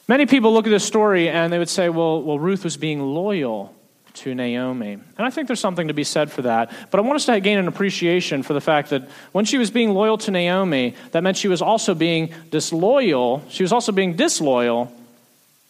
Many 0.08 0.24
people 0.24 0.54
look 0.54 0.66
at 0.66 0.70
this 0.70 0.84
story 0.84 1.28
and 1.28 1.52
they 1.52 1.58
would 1.58 1.68
say, 1.68 1.90
well, 1.90 2.22
well, 2.22 2.38
Ruth 2.38 2.64
was 2.64 2.78
being 2.78 3.02
loyal 3.02 3.74
to 4.14 4.34
Naomi. 4.34 4.92
And 4.92 5.04
I 5.18 5.30
think 5.30 5.46
there's 5.46 5.60
something 5.60 5.88
to 5.88 5.94
be 5.94 6.04
said 6.04 6.32
for 6.32 6.42
that. 6.42 6.72
But 6.90 6.98
I 6.98 7.02
want 7.02 7.16
us 7.16 7.26
to 7.26 7.38
gain 7.40 7.58
an 7.58 7.68
appreciation 7.68 8.42
for 8.42 8.54
the 8.54 8.60
fact 8.60 8.90
that 8.90 9.08
when 9.32 9.44
she 9.44 9.58
was 9.58 9.70
being 9.70 9.92
loyal 9.92 10.18
to 10.18 10.30
Naomi, 10.30 10.94
that 11.12 11.22
meant 11.22 11.36
she 11.36 11.48
was 11.48 11.60
also 11.60 11.94
being 11.94 12.32
disloyal. 12.50 13.44
She 13.50 13.62
was 13.62 13.72
also 13.72 13.92
being 13.92 14.16
disloyal 14.16 14.92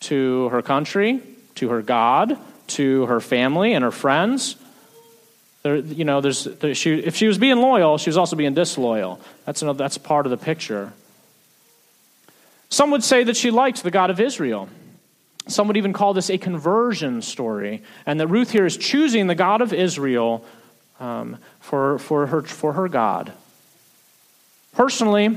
to 0.01 0.49
her 0.51 0.63
country, 0.63 1.21
to 1.57 1.69
her 1.71 1.83
God, 1.83 2.39
to 2.69 3.07
her 3.07 3.21
family 3.21 3.75
and 3.75 3.83
her 3.83 3.91
friends. 3.91 4.57
There, 5.69 5.77
you 5.77 6.07
know, 6.07 6.23
there's, 6.23 6.45
there, 6.45 6.75
she, 6.75 6.95
if 6.95 7.15
she 7.15 7.27
was 7.27 7.37
being 7.37 7.59
loyal, 7.59 7.99
she 7.99 8.09
was 8.09 8.17
also 8.17 8.37
being 8.37 8.55
disloyal. 8.55 9.21
That's, 9.45 9.61
another, 9.61 9.77
that's 9.77 9.99
part 9.99 10.25
of 10.25 10.31
the 10.31 10.39
picture. 10.39 10.95
Some 12.71 12.91
would 12.93 13.05
say 13.05 13.23
that 13.25 13.37
she 13.37 13.51
liked 13.51 13.83
the 13.83 13.91
God 13.91 14.09
of 14.09 14.19
Israel. 14.19 14.71
Some 15.47 15.67
would 15.67 15.77
even 15.77 15.93
call 15.93 16.15
this 16.15 16.31
a 16.31 16.39
conversion 16.39 17.21
story, 17.21 17.83
and 18.07 18.19
that 18.19 18.29
Ruth 18.29 18.51
here 18.51 18.65
is 18.65 18.79
choosing 18.79 19.27
the 19.27 19.35
God 19.35 19.61
of 19.61 19.75
Israel 19.75 20.43
um, 21.01 21.37
for, 21.61 21.99
for, 21.99 22.27
her, 22.29 22.41
for 22.41 22.73
her 22.73 22.89
God. 22.89 23.31
Personally, 24.73 25.37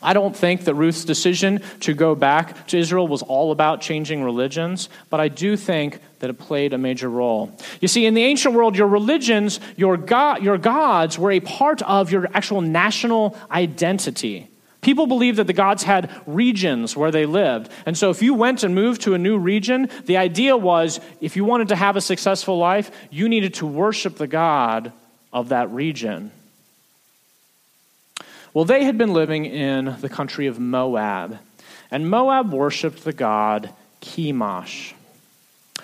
I 0.00 0.12
don't 0.12 0.36
think 0.36 0.64
that 0.64 0.74
Ruth's 0.74 1.04
decision 1.04 1.60
to 1.80 1.92
go 1.92 2.14
back 2.14 2.68
to 2.68 2.78
Israel 2.78 3.08
was 3.08 3.22
all 3.22 3.50
about 3.50 3.80
changing 3.80 4.22
religions, 4.22 4.88
but 5.10 5.18
I 5.18 5.28
do 5.28 5.56
think 5.56 5.98
that 6.20 6.30
it 6.30 6.38
played 6.38 6.72
a 6.72 6.78
major 6.78 7.08
role. 7.08 7.52
You 7.80 7.88
see, 7.88 8.06
in 8.06 8.14
the 8.14 8.22
ancient 8.22 8.54
world, 8.54 8.76
your 8.76 8.86
religions, 8.86 9.58
your, 9.76 9.96
your 10.40 10.58
gods, 10.58 11.18
were 11.18 11.32
a 11.32 11.40
part 11.40 11.82
of 11.82 12.12
your 12.12 12.28
actual 12.32 12.60
national 12.60 13.36
identity. 13.50 14.48
People 14.80 15.08
believed 15.08 15.38
that 15.38 15.48
the 15.48 15.52
gods 15.52 15.82
had 15.82 16.10
regions 16.26 16.96
where 16.96 17.10
they 17.10 17.26
lived. 17.26 17.70
And 17.84 17.98
so 17.98 18.10
if 18.10 18.22
you 18.22 18.34
went 18.34 18.62
and 18.62 18.74
moved 18.74 19.02
to 19.02 19.14
a 19.14 19.18
new 19.18 19.36
region, 19.36 19.90
the 20.06 20.16
idea 20.16 20.56
was 20.56 21.00
if 21.20 21.34
you 21.34 21.44
wanted 21.44 21.68
to 21.68 21.76
have 21.76 21.96
a 21.96 22.00
successful 22.00 22.58
life, 22.58 22.92
you 23.10 23.28
needed 23.28 23.54
to 23.54 23.66
worship 23.66 24.16
the 24.16 24.28
God 24.28 24.92
of 25.32 25.48
that 25.48 25.70
region. 25.70 26.30
Well, 28.58 28.64
they 28.64 28.82
had 28.82 28.98
been 28.98 29.12
living 29.12 29.46
in 29.46 29.94
the 30.00 30.08
country 30.08 30.48
of 30.48 30.58
Moab, 30.58 31.38
and 31.92 32.10
Moab 32.10 32.52
worshiped 32.52 33.04
the 33.04 33.12
god 33.12 33.70
Chemosh. 34.00 34.94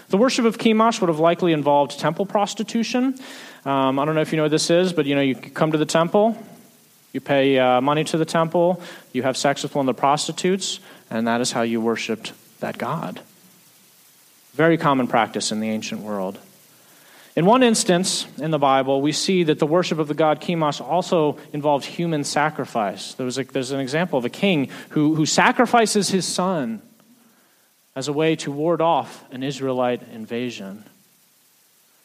The 0.08 0.16
worship 0.16 0.44
of 0.44 0.58
Chemosh 0.58 1.00
would 1.00 1.06
have 1.06 1.20
likely 1.20 1.52
involved 1.52 2.00
temple 2.00 2.26
prostitution. 2.26 3.14
Um, 3.64 4.00
I 4.00 4.04
don't 4.04 4.16
know 4.16 4.22
if 4.22 4.32
you 4.32 4.38
know 4.38 4.42
what 4.42 4.50
this 4.50 4.70
is, 4.70 4.92
but 4.92 5.06
you 5.06 5.14
know, 5.14 5.20
you 5.20 5.36
come 5.36 5.70
to 5.70 5.78
the 5.78 5.86
temple, 5.86 6.36
you 7.12 7.20
pay 7.20 7.60
uh, 7.60 7.80
money 7.80 8.02
to 8.02 8.18
the 8.18 8.24
temple, 8.24 8.82
you 9.12 9.22
have 9.22 9.36
sex 9.36 9.62
with 9.62 9.76
one 9.76 9.88
of 9.88 9.94
the 9.94 10.00
prostitutes, 10.00 10.80
and 11.10 11.28
that 11.28 11.40
is 11.40 11.52
how 11.52 11.62
you 11.62 11.80
worshiped 11.80 12.32
that 12.58 12.76
god. 12.76 13.20
Very 14.54 14.78
common 14.78 15.06
practice 15.06 15.52
in 15.52 15.60
the 15.60 15.70
ancient 15.70 16.00
world. 16.00 16.40
In 17.36 17.46
one 17.46 17.64
instance 17.64 18.26
in 18.38 18.52
the 18.52 18.60
Bible, 18.60 19.02
we 19.02 19.10
see 19.10 19.42
that 19.44 19.58
the 19.58 19.66
worship 19.66 19.98
of 19.98 20.06
the 20.06 20.14
god 20.14 20.40
Chemosh 20.40 20.80
also 20.80 21.36
involved 21.52 21.84
human 21.84 22.22
sacrifice. 22.22 23.14
There 23.14 23.26
was 23.26 23.38
a, 23.38 23.44
there's 23.44 23.72
an 23.72 23.80
example 23.80 24.18
of 24.18 24.24
a 24.24 24.30
king 24.30 24.70
who, 24.90 25.16
who 25.16 25.26
sacrifices 25.26 26.08
his 26.08 26.26
son 26.26 26.80
as 27.96 28.06
a 28.06 28.12
way 28.12 28.36
to 28.36 28.52
ward 28.52 28.80
off 28.80 29.24
an 29.32 29.42
Israelite 29.42 30.02
invasion. 30.12 30.84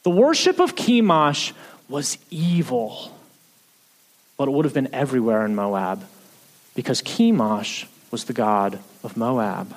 The 0.03 0.09
worship 0.09 0.59
of 0.59 0.75
Chemosh 0.75 1.53
was 1.88 2.17
evil, 2.31 3.15
but 4.36 4.48
it 4.48 4.51
would 4.51 4.65
have 4.65 4.74
been 4.74 4.93
everywhere 4.93 5.45
in 5.45 5.55
Moab 5.55 6.03
because 6.74 7.03
Chemosh 7.03 7.86
was 8.09 8.24
the 8.24 8.33
god 8.33 8.79
of 9.03 9.15
Moab. 9.15 9.75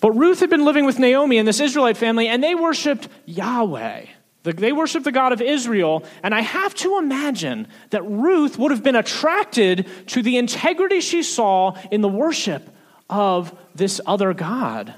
But 0.00 0.12
Ruth 0.12 0.40
had 0.40 0.50
been 0.50 0.64
living 0.64 0.84
with 0.84 0.98
Naomi 0.98 1.38
and 1.38 1.48
this 1.48 1.60
Israelite 1.60 1.96
family, 1.96 2.28
and 2.28 2.42
they 2.42 2.54
worshiped 2.54 3.08
Yahweh. 3.24 4.06
They 4.42 4.72
worshiped 4.72 5.04
the 5.04 5.12
God 5.12 5.32
of 5.32 5.40
Israel, 5.40 6.04
and 6.22 6.32
I 6.34 6.40
have 6.40 6.74
to 6.76 6.98
imagine 6.98 7.66
that 7.90 8.02
Ruth 8.02 8.58
would 8.58 8.70
have 8.70 8.82
been 8.82 8.94
attracted 8.94 9.88
to 10.08 10.22
the 10.22 10.36
integrity 10.36 11.00
she 11.00 11.24
saw 11.24 11.76
in 11.90 12.00
the 12.00 12.08
worship 12.08 12.68
of 13.10 13.56
this 13.74 14.00
other 14.06 14.32
God. 14.34 14.94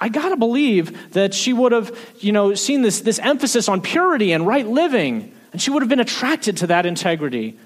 I 0.00 0.08
gotta 0.08 0.36
believe 0.36 1.12
that 1.12 1.32
she 1.32 1.52
would 1.52 1.72
have, 1.72 1.96
you 2.18 2.32
know, 2.32 2.54
seen 2.54 2.82
this, 2.82 3.00
this 3.00 3.18
emphasis 3.18 3.68
on 3.68 3.80
purity 3.80 4.32
and 4.32 4.46
right 4.46 4.66
living, 4.66 5.32
and 5.52 5.62
she 5.62 5.70
would 5.70 5.82
have 5.82 5.88
been 5.88 6.00
attracted 6.00 6.56
to 6.58 6.66
that 6.68 6.86
integrity. 6.86 7.56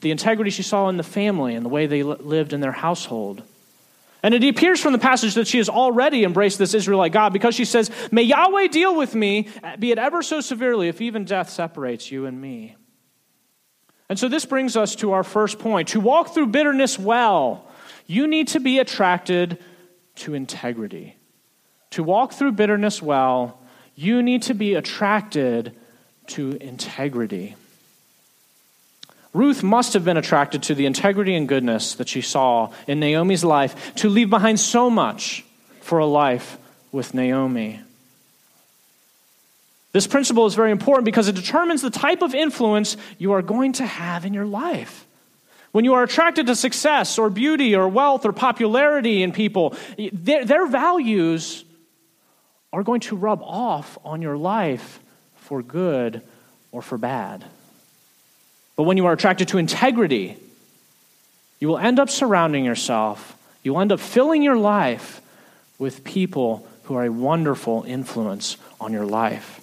The 0.00 0.12
integrity 0.12 0.50
she 0.50 0.62
saw 0.62 0.88
in 0.88 0.96
the 0.96 1.02
family 1.02 1.56
and 1.56 1.64
the 1.64 1.68
way 1.68 1.86
they 1.86 2.02
lived 2.02 2.52
in 2.52 2.60
their 2.60 2.72
household. 2.72 3.42
And 4.24 4.32
it 4.32 4.42
appears 4.42 4.80
from 4.80 4.94
the 4.94 4.98
passage 4.98 5.34
that 5.34 5.46
she 5.46 5.58
has 5.58 5.68
already 5.68 6.24
embraced 6.24 6.58
this 6.58 6.72
Israelite 6.72 7.12
God 7.12 7.34
because 7.34 7.54
she 7.54 7.66
says, 7.66 7.90
May 8.10 8.22
Yahweh 8.22 8.68
deal 8.68 8.96
with 8.96 9.14
me, 9.14 9.48
be 9.78 9.92
it 9.92 9.98
ever 9.98 10.22
so 10.22 10.40
severely, 10.40 10.88
if 10.88 11.02
even 11.02 11.26
death 11.26 11.50
separates 11.50 12.10
you 12.10 12.24
and 12.24 12.40
me. 12.40 12.74
And 14.08 14.18
so 14.18 14.30
this 14.30 14.46
brings 14.46 14.78
us 14.78 14.96
to 14.96 15.12
our 15.12 15.24
first 15.24 15.58
point. 15.58 15.88
To 15.88 16.00
walk 16.00 16.32
through 16.32 16.46
bitterness 16.46 16.98
well, 16.98 17.68
you 18.06 18.26
need 18.26 18.48
to 18.48 18.60
be 18.60 18.78
attracted 18.78 19.58
to 20.16 20.32
integrity. 20.32 21.16
To 21.90 22.02
walk 22.02 22.32
through 22.32 22.52
bitterness 22.52 23.02
well, 23.02 23.60
you 23.94 24.22
need 24.22 24.40
to 24.44 24.54
be 24.54 24.74
attracted 24.74 25.76
to 26.28 26.52
integrity. 26.62 27.56
Ruth 29.34 29.64
must 29.64 29.94
have 29.94 30.04
been 30.04 30.16
attracted 30.16 30.62
to 30.64 30.74
the 30.74 30.86
integrity 30.86 31.34
and 31.34 31.48
goodness 31.48 31.96
that 31.96 32.08
she 32.08 32.22
saw 32.22 32.72
in 32.86 33.00
Naomi's 33.00 33.44
life 33.44 33.94
to 33.96 34.08
leave 34.08 34.30
behind 34.30 34.60
so 34.60 34.88
much 34.88 35.44
for 35.80 35.98
a 35.98 36.06
life 36.06 36.56
with 36.92 37.12
Naomi. 37.12 37.80
This 39.90 40.06
principle 40.06 40.46
is 40.46 40.54
very 40.54 40.70
important 40.70 41.04
because 41.04 41.26
it 41.28 41.34
determines 41.34 41.82
the 41.82 41.90
type 41.90 42.22
of 42.22 42.34
influence 42.34 42.96
you 43.18 43.32
are 43.32 43.42
going 43.42 43.72
to 43.74 43.86
have 43.86 44.24
in 44.24 44.34
your 44.34 44.46
life. 44.46 45.04
When 45.72 45.84
you 45.84 45.94
are 45.94 46.04
attracted 46.04 46.46
to 46.46 46.54
success 46.54 47.18
or 47.18 47.28
beauty 47.28 47.74
or 47.74 47.88
wealth 47.88 48.24
or 48.24 48.32
popularity 48.32 49.24
in 49.24 49.32
people, 49.32 49.74
their, 50.12 50.44
their 50.44 50.66
values 50.66 51.64
are 52.72 52.84
going 52.84 53.00
to 53.00 53.16
rub 53.16 53.42
off 53.42 53.98
on 54.04 54.22
your 54.22 54.36
life 54.36 55.00
for 55.36 55.62
good 55.62 56.22
or 56.70 56.82
for 56.82 56.96
bad. 56.96 57.44
But 58.76 58.84
when 58.84 58.96
you 58.96 59.06
are 59.06 59.12
attracted 59.12 59.48
to 59.48 59.58
integrity, 59.58 60.36
you 61.60 61.68
will 61.68 61.78
end 61.78 61.98
up 61.98 62.10
surrounding 62.10 62.64
yourself, 62.64 63.36
you 63.62 63.72
will 63.74 63.80
end 63.80 63.92
up 63.92 64.00
filling 64.00 64.42
your 64.42 64.56
life 64.56 65.20
with 65.78 66.04
people 66.04 66.66
who 66.84 66.94
are 66.96 67.04
a 67.04 67.12
wonderful 67.12 67.84
influence 67.86 68.56
on 68.80 68.92
your 68.92 69.06
life. 69.06 69.60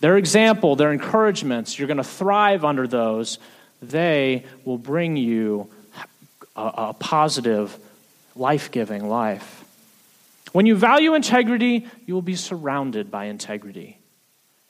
Their 0.00 0.16
example, 0.16 0.76
their 0.76 0.92
encouragements, 0.92 1.78
you're 1.78 1.86
going 1.86 1.98
to 1.98 2.04
thrive 2.04 2.64
under 2.64 2.86
those. 2.86 3.38
They 3.80 4.44
will 4.64 4.78
bring 4.78 5.16
you 5.16 5.70
a, 6.56 6.72
a 6.76 6.96
positive, 6.98 7.78
life 8.34 8.70
giving 8.70 9.08
life. 9.08 9.64
When 10.52 10.66
you 10.66 10.76
value 10.76 11.14
integrity, 11.14 11.86
you 12.06 12.14
will 12.14 12.22
be 12.22 12.36
surrounded 12.36 13.10
by 13.10 13.26
integrity. 13.26 13.98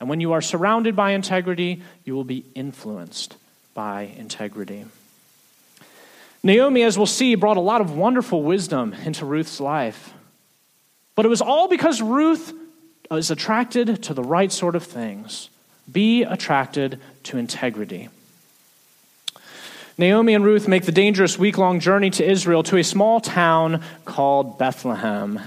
And 0.01 0.09
when 0.09 0.21
you 0.21 0.33
are 0.33 0.43
surrounded 0.43 0.95
by 0.95 1.13
integrity, 1.13 1.83
you 2.05 2.15
will 2.15 2.25
be 2.25 2.45
influenced 2.55 3.37
by 3.75 4.03
integrity. 4.17 4.87
Naomi, 6.43 6.83
as 6.83 6.97
we'll 6.97 7.07
see, 7.07 7.35
brought 7.35 7.57
a 7.57 7.61
lot 7.61 7.81
of 7.81 7.97
wonderful 7.97 8.43
wisdom 8.43 8.95
into 9.05 9.25
Ruth's 9.25 9.61
life. 9.61 10.13
But 11.15 11.25
it 11.25 11.29
was 11.29 11.41
all 11.41 11.69
because 11.69 12.03
Ruth 12.03 12.53
is 13.11 13.31
attracted 13.31 14.03
to 14.05 14.15
the 14.15 14.23
right 14.23 14.53
sort 14.53 14.75
of 14.77 14.85
things. 14.85 15.49
Be 15.91 16.23
attracted 16.23 17.01
to 17.25 17.39
integrity. 17.39 18.09
Naomi 19.97 20.35
and 20.35 20.45
Ruth 20.45 20.67
make 20.67 20.85
the 20.85 20.93
dangerous 20.93 21.39
week 21.39 21.57
long 21.57 21.79
journey 21.79 22.11
to 22.11 22.29
Israel 22.29 22.63
to 22.65 22.77
a 22.77 22.85
small 22.85 23.21
town 23.21 23.83
called 24.05 24.59
Bethlehem. 24.59 25.41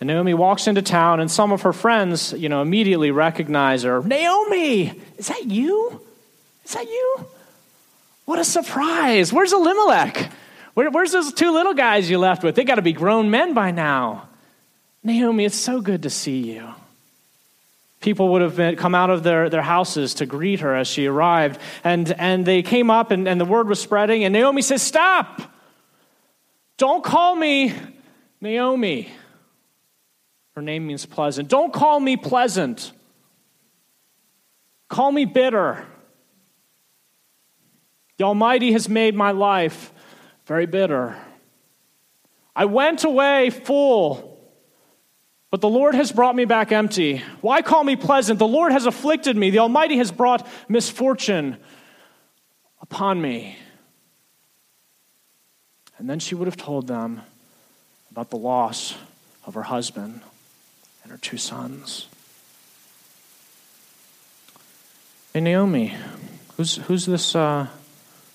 And 0.00 0.06
Naomi 0.06 0.34
walks 0.34 0.66
into 0.66 0.82
town, 0.82 1.20
and 1.20 1.30
some 1.30 1.50
of 1.50 1.62
her 1.62 1.72
friends, 1.72 2.32
you 2.32 2.48
know, 2.48 2.62
immediately 2.62 3.10
recognize 3.10 3.82
her. 3.82 4.02
Naomi, 4.02 5.00
is 5.18 5.28
that 5.28 5.46
you? 5.46 6.00
Is 6.64 6.74
that 6.74 6.84
you? 6.84 7.26
What 8.24 8.38
a 8.38 8.44
surprise. 8.44 9.32
Where's 9.32 9.52
Elimelech? 9.52 10.30
Where, 10.74 10.90
where's 10.90 11.12
those 11.12 11.32
two 11.32 11.52
little 11.52 11.74
guys 11.74 12.10
you 12.10 12.18
left 12.18 12.42
with? 12.42 12.54
They 12.54 12.64
got 12.64 12.76
to 12.76 12.82
be 12.82 12.92
grown 12.92 13.30
men 13.30 13.54
by 13.54 13.70
now. 13.70 14.28
Naomi, 15.02 15.44
it's 15.44 15.56
so 15.56 15.80
good 15.80 16.02
to 16.04 16.10
see 16.10 16.52
you. 16.52 16.68
People 18.00 18.30
would 18.30 18.42
have 18.42 18.56
been, 18.56 18.76
come 18.76 18.94
out 18.94 19.10
of 19.10 19.22
their, 19.22 19.48
their 19.48 19.62
houses 19.62 20.14
to 20.14 20.26
greet 20.26 20.60
her 20.60 20.74
as 20.74 20.88
she 20.88 21.06
arrived. 21.06 21.60
And, 21.84 22.10
and 22.12 22.44
they 22.44 22.62
came 22.62 22.90
up, 22.90 23.10
and, 23.10 23.28
and 23.28 23.40
the 23.40 23.44
word 23.44 23.68
was 23.68 23.80
spreading. 23.80 24.24
And 24.24 24.32
Naomi 24.32 24.62
says, 24.62 24.82
Stop! 24.82 25.42
Don't 26.76 27.04
call 27.04 27.36
me 27.36 27.74
Naomi. 28.40 29.10
Her 30.54 30.62
name 30.62 30.86
means 30.86 31.06
pleasant. 31.06 31.48
Don't 31.48 31.72
call 31.72 31.98
me 31.98 32.16
pleasant. 32.16 32.92
Call 34.88 35.10
me 35.10 35.24
bitter. 35.24 35.86
The 38.16 38.24
Almighty 38.24 38.72
has 38.72 38.88
made 38.88 39.14
my 39.14 39.32
life 39.32 39.92
very 40.46 40.66
bitter. 40.66 41.16
I 42.54 42.66
went 42.66 43.04
away 43.04 43.50
full, 43.50 44.38
but 45.50 45.60
the 45.60 45.68
Lord 45.68 45.94
has 45.94 46.12
brought 46.12 46.36
me 46.36 46.44
back 46.44 46.70
empty. 46.70 47.22
Why 47.40 47.62
call 47.62 47.82
me 47.82 47.96
pleasant? 47.96 48.38
The 48.38 48.46
Lord 48.46 48.72
has 48.72 48.86
afflicted 48.86 49.36
me. 49.36 49.50
The 49.50 49.58
Almighty 49.60 49.96
has 49.98 50.12
brought 50.12 50.46
misfortune 50.68 51.56
upon 52.80 53.20
me. 53.20 53.56
And 55.98 56.08
then 56.08 56.18
she 56.18 56.34
would 56.34 56.46
have 56.46 56.56
told 56.56 56.86
them 56.86 57.22
about 58.10 58.30
the 58.30 58.36
loss 58.36 58.94
of 59.46 59.54
her 59.54 59.62
husband 59.62 60.20
and 61.02 61.10
her 61.10 61.18
two 61.18 61.38
sons. 61.38 62.08
Hey, 65.32 65.40
Naomi, 65.40 65.96
who's, 66.56 66.76
who's, 66.76 67.06
this, 67.06 67.34
uh, 67.34 67.66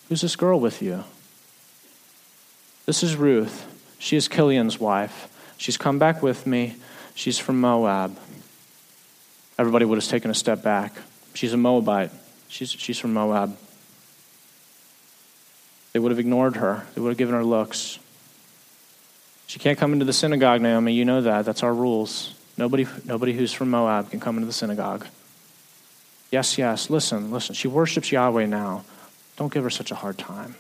who's 0.09 0.21
this 0.21 0.35
girl 0.35 0.59
with 0.59 0.81
you? 0.81 1.03
This 2.85 3.03
is 3.03 3.15
Ruth. 3.15 3.65
She 3.99 4.17
is 4.17 4.27
Chilion's 4.27 4.79
wife. 4.79 5.27
She's 5.57 5.77
come 5.77 5.99
back 5.99 6.21
with 6.21 6.47
me. 6.47 6.75
She's 7.15 7.37
from 7.37 7.61
Moab. 7.61 8.17
Everybody 9.57 9.85
would 9.85 9.97
have 9.97 10.07
taken 10.07 10.31
a 10.31 10.35
step 10.35 10.63
back. 10.63 10.93
She's 11.33 11.53
a 11.53 11.57
Moabite. 11.57 12.11
She's, 12.47 12.71
she's 12.71 12.97
from 12.97 13.13
Moab. 13.13 13.55
They 15.93 15.99
would 15.99 16.11
have 16.11 16.19
ignored 16.19 16.57
her, 16.57 16.85
they 16.93 17.01
would 17.01 17.09
have 17.09 17.17
given 17.17 17.35
her 17.35 17.43
looks. 17.43 17.99
She 19.47 19.57
can't 19.57 19.79
come 19.79 19.93
into 19.93 20.05
the 20.05 20.13
synagogue, 20.13 20.61
Naomi. 20.61 20.93
You 20.93 21.05
know 21.05 21.21
that. 21.21 21.43
That's 21.43 21.63
our 21.63 21.73
rules. 21.73 22.35
Nobody, 22.55 22.85
nobody 23.03 23.33
who's 23.33 23.51
from 23.51 23.71
Moab 23.71 24.11
can 24.11 24.19
come 24.19 24.35
into 24.35 24.45
the 24.45 24.53
synagogue. 24.53 25.07
Yes, 26.31 26.59
yes. 26.59 26.91
Listen, 26.91 27.31
listen. 27.31 27.55
She 27.55 27.67
worships 27.67 28.11
Yahweh 28.11 28.45
now. 28.45 28.85
Don't 29.39 29.53
give 29.53 29.63
her 29.63 29.69
such 29.69 29.89
a 29.89 29.96
hard 29.96 30.17
time. 30.17 30.58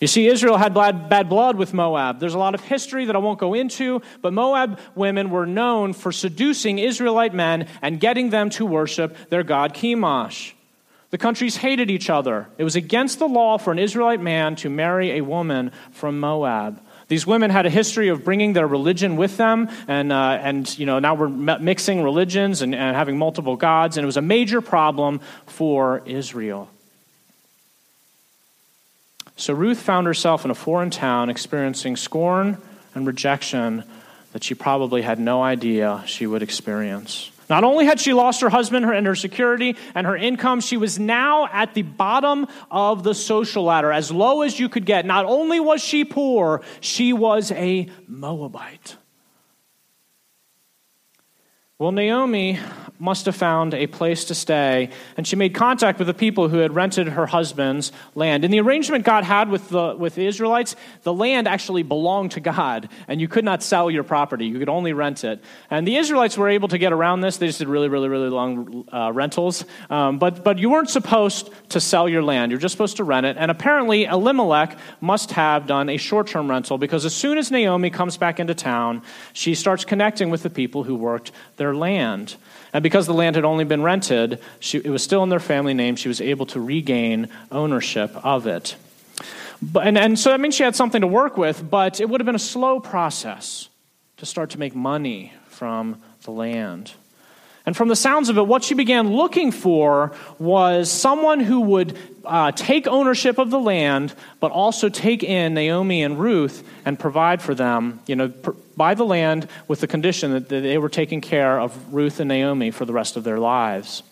You 0.00 0.06
see, 0.06 0.28
Israel 0.28 0.56
had 0.56 0.72
bad 0.72 1.28
blood 1.28 1.56
with 1.56 1.74
Moab. 1.74 2.20
There's 2.20 2.32
a 2.32 2.38
lot 2.38 2.54
of 2.54 2.62
history 2.62 3.04
that 3.04 3.14
I 3.14 3.18
won't 3.18 3.38
go 3.38 3.52
into, 3.52 4.00
but 4.22 4.32
Moab 4.32 4.80
women 4.94 5.28
were 5.28 5.44
known 5.44 5.92
for 5.92 6.10
seducing 6.10 6.78
Israelite 6.78 7.34
men 7.34 7.68
and 7.82 8.00
getting 8.00 8.30
them 8.30 8.48
to 8.50 8.64
worship 8.64 9.14
their 9.28 9.42
god 9.42 9.74
Chemosh. 9.74 10.52
The 11.10 11.18
countries 11.18 11.58
hated 11.58 11.90
each 11.90 12.08
other. 12.08 12.48
It 12.56 12.64
was 12.64 12.76
against 12.76 13.18
the 13.18 13.28
law 13.28 13.58
for 13.58 13.72
an 13.72 13.78
Israelite 13.78 14.22
man 14.22 14.56
to 14.56 14.70
marry 14.70 15.18
a 15.18 15.20
woman 15.20 15.70
from 15.90 16.20
Moab. 16.20 16.80
These 17.08 17.26
women 17.26 17.50
had 17.50 17.66
a 17.66 17.70
history 17.70 18.08
of 18.08 18.24
bringing 18.24 18.54
their 18.54 18.66
religion 18.66 19.16
with 19.16 19.36
them, 19.36 19.68
and, 19.86 20.12
uh, 20.12 20.38
and 20.40 20.78
you 20.78 20.86
know, 20.86 20.98
now 20.98 21.14
we're 21.14 21.28
mixing 21.28 22.02
religions 22.02 22.62
and, 22.62 22.74
and 22.74 22.96
having 22.96 23.18
multiple 23.18 23.56
gods, 23.56 23.98
and 23.98 24.04
it 24.04 24.06
was 24.06 24.16
a 24.16 24.22
major 24.22 24.62
problem 24.62 25.20
for 25.44 26.00
Israel. 26.06 26.70
So 29.38 29.54
Ruth 29.54 29.80
found 29.80 30.08
herself 30.08 30.44
in 30.44 30.50
a 30.50 30.54
foreign 30.54 30.90
town 30.90 31.30
experiencing 31.30 31.94
scorn 31.96 32.60
and 32.96 33.06
rejection 33.06 33.84
that 34.32 34.42
she 34.42 34.54
probably 34.54 35.00
had 35.00 35.20
no 35.20 35.40
idea 35.40 36.02
she 36.06 36.26
would 36.26 36.42
experience. 36.42 37.30
Not 37.48 37.62
only 37.62 37.86
had 37.86 38.00
she 38.00 38.12
lost 38.12 38.40
her 38.40 38.50
husband 38.50 38.84
and 38.84 39.06
her 39.06 39.14
security 39.14 39.76
and 39.94 40.08
her 40.08 40.16
income, 40.16 40.60
she 40.60 40.76
was 40.76 40.98
now 40.98 41.46
at 41.46 41.72
the 41.72 41.82
bottom 41.82 42.48
of 42.68 43.04
the 43.04 43.14
social 43.14 43.62
ladder, 43.62 43.92
as 43.92 44.10
low 44.10 44.42
as 44.42 44.58
you 44.58 44.68
could 44.68 44.84
get. 44.84 45.06
Not 45.06 45.24
only 45.24 45.60
was 45.60 45.80
she 45.82 46.04
poor, 46.04 46.60
she 46.80 47.12
was 47.12 47.52
a 47.52 47.88
Moabite. 48.08 48.96
Well, 51.80 51.92
Naomi 51.92 52.58
must 52.98 53.26
have 53.26 53.36
found 53.36 53.72
a 53.72 53.86
place 53.86 54.24
to 54.24 54.34
stay, 54.34 54.90
and 55.16 55.24
she 55.24 55.36
made 55.36 55.54
contact 55.54 56.00
with 56.00 56.08
the 56.08 56.14
people 56.14 56.48
who 56.48 56.58
had 56.58 56.74
rented 56.74 57.06
her 57.06 57.26
husband's 57.26 57.92
land. 58.16 58.44
In 58.44 58.50
the 58.50 58.58
arrangement 58.58 59.04
God 59.04 59.22
had 59.22 59.48
with 59.48 59.68
the, 59.68 59.94
with 59.96 60.16
the 60.16 60.26
Israelites, 60.26 60.74
the 61.02 61.12
land 61.12 61.46
actually 61.46 61.84
belonged 61.84 62.32
to 62.32 62.40
God, 62.40 62.88
and 63.06 63.20
you 63.20 63.28
could 63.28 63.44
not 63.44 63.62
sell 63.62 63.92
your 63.92 64.02
property. 64.02 64.46
You 64.46 64.58
could 64.58 64.68
only 64.68 64.92
rent 64.92 65.22
it. 65.22 65.40
And 65.70 65.86
the 65.86 65.96
Israelites 65.96 66.36
were 66.36 66.48
able 66.48 66.66
to 66.66 66.78
get 66.78 66.92
around 66.92 67.20
this. 67.20 67.36
They 67.36 67.46
just 67.46 67.60
did 67.60 67.68
really, 67.68 67.88
really, 67.88 68.08
really 68.08 68.28
long 68.28 68.84
uh, 68.92 69.12
rentals. 69.12 69.64
Um, 69.88 70.18
but, 70.18 70.42
but 70.42 70.58
you 70.58 70.70
weren't 70.70 70.90
supposed 70.90 71.48
to 71.68 71.80
sell 71.80 72.08
your 72.08 72.24
land, 72.24 72.50
you're 72.50 72.60
just 72.60 72.72
supposed 72.72 72.96
to 72.96 73.04
rent 73.04 73.24
it. 73.24 73.36
And 73.38 73.52
apparently, 73.52 74.04
Elimelech 74.06 74.76
must 75.00 75.30
have 75.30 75.68
done 75.68 75.88
a 75.88 75.96
short 75.96 76.26
term 76.26 76.50
rental 76.50 76.76
because 76.76 77.04
as 77.04 77.14
soon 77.14 77.38
as 77.38 77.52
Naomi 77.52 77.90
comes 77.90 78.16
back 78.16 78.40
into 78.40 78.54
town, 78.54 79.02
she 79.32 79.54
starts 79.54 79.84
connecting 79.84 80.30
with 80.30 80.42
the 80.42 80.50
people 80.50 80.82
who 80.82 80.96
worked 80.96 81.30
their 81.56 81.67
their 81.68 81.76
land. 81.76 82.36
And 82.72 82.82
because 82.82 83.06
the 83.06 83.14
land 83.14 83.36
had 83.36 83.44
only 83.44 83.64
been 83.64 83.82
rented, 83.82 84.40
she, 84.58 84.78
it 84.78 84.88
was 84.88 85.02
still 85.02 85.22
in 85.22 85.28
their 85.28 85.40
family 85.40 85.74
name. 85.74 85.96
She 85.96 86.08
was 86.08 86.20
able 86.20 86.46
to 86.46 86.60
regain 86.60 87.28
ownership 87.52 88.10
of 88.24 88.46
it. 88.46 88.76
But, 89.60 89.86
and, 89.86 89.98
and 89.98 90.18
so 90.18 90.30
that 90.30 90.40
means 90.40 90.54
she 90.54 90.62
had 90.62 90.76
something 90.76 91.00
to 91.02 91.06
work 91.06 91.36
with, 91.36 91.68
but 91.68 92.00
it 92.00 92.08
would 92.08 92.20
have 92.20 92.26
been 92.26 92.34
a 92.34 92.38
slow 92.38 92.80
process 92.80 93.68
to 94.16 94.26
start 94.26 94.50
to 94.50 94.58
make 94.58 94.74
money 94.74 95.32
from 95.48 96.00
the 96.22 96.30
land. 96.30 96.92
And 97.68 97.76
from 97.76 97.88
the 97.88 97.96
sounds 97.96 98.30
of 98.30 98.38
it, 98.38 98.46
what 98.46 98.64
she 98.64 98.72
began 98.72 99.12
looking 99.12 99.52
for 99.52 100.12
was 100.38 100.90
someone 100.90 101.38
who 101.38 101.60
would 101.60 101.98
uh, 102.24 102.50
take 102.52 102.86
ownership 102.86 103.36
of 103.36 103.50
the 103.50 103.60
land, 103.60 104.14
but 104.40 104.52
also 104.52 104.88
take 104.88 105.22
in 105.22 105.52
Naomi 105.52 106.02
and 106.02 106.18
Ruth 106.18 106.66
and 106.86 106.98
provide 106.98 107.42
for 107.42 107.54
them, 107.54 108.00
you 108.06 108.16
know, 108.16 108.30
pr- 108.30 108.52
buy 108.74 108.94
the 108.94 109.04
land 109.04 109.48
with 109.68 109.80
the 109.80 109.86
condition 109.86 110.32
that, 110.32 110.48
that 110.48 110.62
they 110.62 110.78
were 110.78 110.88
taking 110.88 111.20
care 111.20 111.60
of 111.60 111.92
Ruth 111.92 112.20
and 112.20 112.28
Naomi 112.28 112.70
for 112.70 112.86
the 112.86 112.94
rest 112.94 113.18
of 113.18 113.24
their 113.24 113.38
lives. 113.38 114.02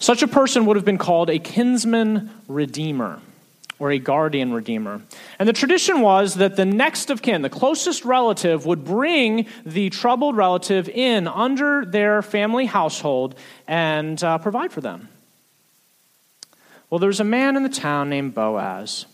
Such 0.00 0.22
a 0.22 0.26
person 0.26 0.66
would 0.66 0.74
have 0.74 0.84
been 0.84 0.98
called 0.98 1.30
a 1.30 1.38
kinsman 1.38 2.32
redeemer 2.48 3.20
or 3.78 3.90
a 3.90 3.98
guardian 3.98 4.52
redeemer. 4.52 5.02
And 5.38 5.48
the 5.48 5.52
tradition 5.52 6.00
was 6.00 6.34
that 6.34 6.56
the 6.56 6.64
next 6.64 7.10
of 7.10 7.22
kin, 7.22 7.42
the 7.42 7.50
closest 7.50 8.04
relative, 8.04 8.64
would 8.64 8.84
bring 8.84 9.46
the 9.64 9.90
troubled 9.90 10.36
relative 10.36 10.88
in 10.88 11.28
under 11.28 11.84
their 11.84 12.22
family 12.22 12.66
household 12.66 13.34
and 13.66 14.22
uh, 14.24 14.38
provide 14.38 14.72
for 14.72 14.80
them. 14.80 15.08
Well, 16.88 16.98
there 16.98 17.08
was 17.08 17.20
a 17.20 17.24
man 17.24 17.56
in 17.56 17.62
the 17.62 17.68
town 17.68 18.08
named 18.08 18.34
Boaz. 18.34 19.06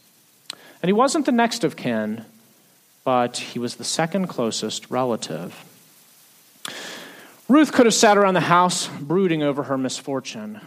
And 0.82 0.88
he 0.88 0.92
wasn't 0.92 1.26
the 1.26 1.32
next 1.32 1.64
of 1.64 1.76
kin, 1.76 2.24
but 3.04 3.38
he 3.38 3.58
was 3.58 3.76
the 3.76 3.84
second 3.84 4.26
closest 4.26 4.90
relative. 4.90 5.64
Ruth 7.48 7.72
could 7.72 7.86
have 7.86 7.94
sat 7.94 8.18
around 8.18 8.34
the 8.34 8.40
house 8.40 8.88
brooding 9.00 9.42
over 9.42 9.64
her 9.64 9.78
misfortune. 9.78 10.60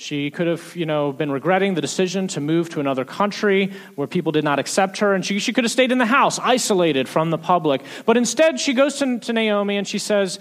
She 0.00 0.30
could 0.30 0.46
have, 0.46 0.76
you 0.76 0.86
know, 0.86 1.10
been 1.10 1.32
regretting 1.32 1.74
the 1.74 1.80
decision 1.80 2.28
to 2.28 2.40
move 2.40 2.70
to 2.70 2.78
another 2.78 3.04
country 3.04 3.72
where 3.96 4.06
people 4.06 4.30
did 4.30 4.44
not 4.44 4.60
accept 4.60 4.98
her, 4.98 5.12
and 5.12 5.26
she, 5.26 5.40
she 5.40 5.52
could 5.52 5.64
have 5.64 5.72
stayed 5.72 5.90
in 5.90 5.98
the 5.98 6.06
house, 6.06 6.38
isolated 6.38 7.08
from 7.08 7.30
the 7.30 7.36
public. 7.36 7.82
But 8.06 8.16
instead, 8.16 8.60
she 8.60 8.74
goes 8.74 9.00
to, 9.00 9.18
to 9.18 9.32
Naomi 9.32 9.76
and 9.76 9.88
she 9.88 9.98
says, 9.98 10.38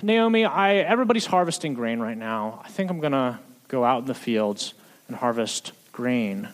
Naomi, 0.00 0.44
I, 0.44 0.76
everybody's 0.76 1.26
harvesting 1.26 1.74
grain 1.74 1.98
right 1.98 2.16
now. 2.16 2.62
I 2.64 2.68
think 2.68 2.88
I'm 2.88 3.00
going 3.00 3.12
to 3.12 3.40
go 3.66 3.84
out 3.84 4.02
in 4.02 4.06
the 4.06 4.14
fields 4.14 4.74
and 5.08 5.16
harvest 5.16 5.72
grain. 5.90 6.48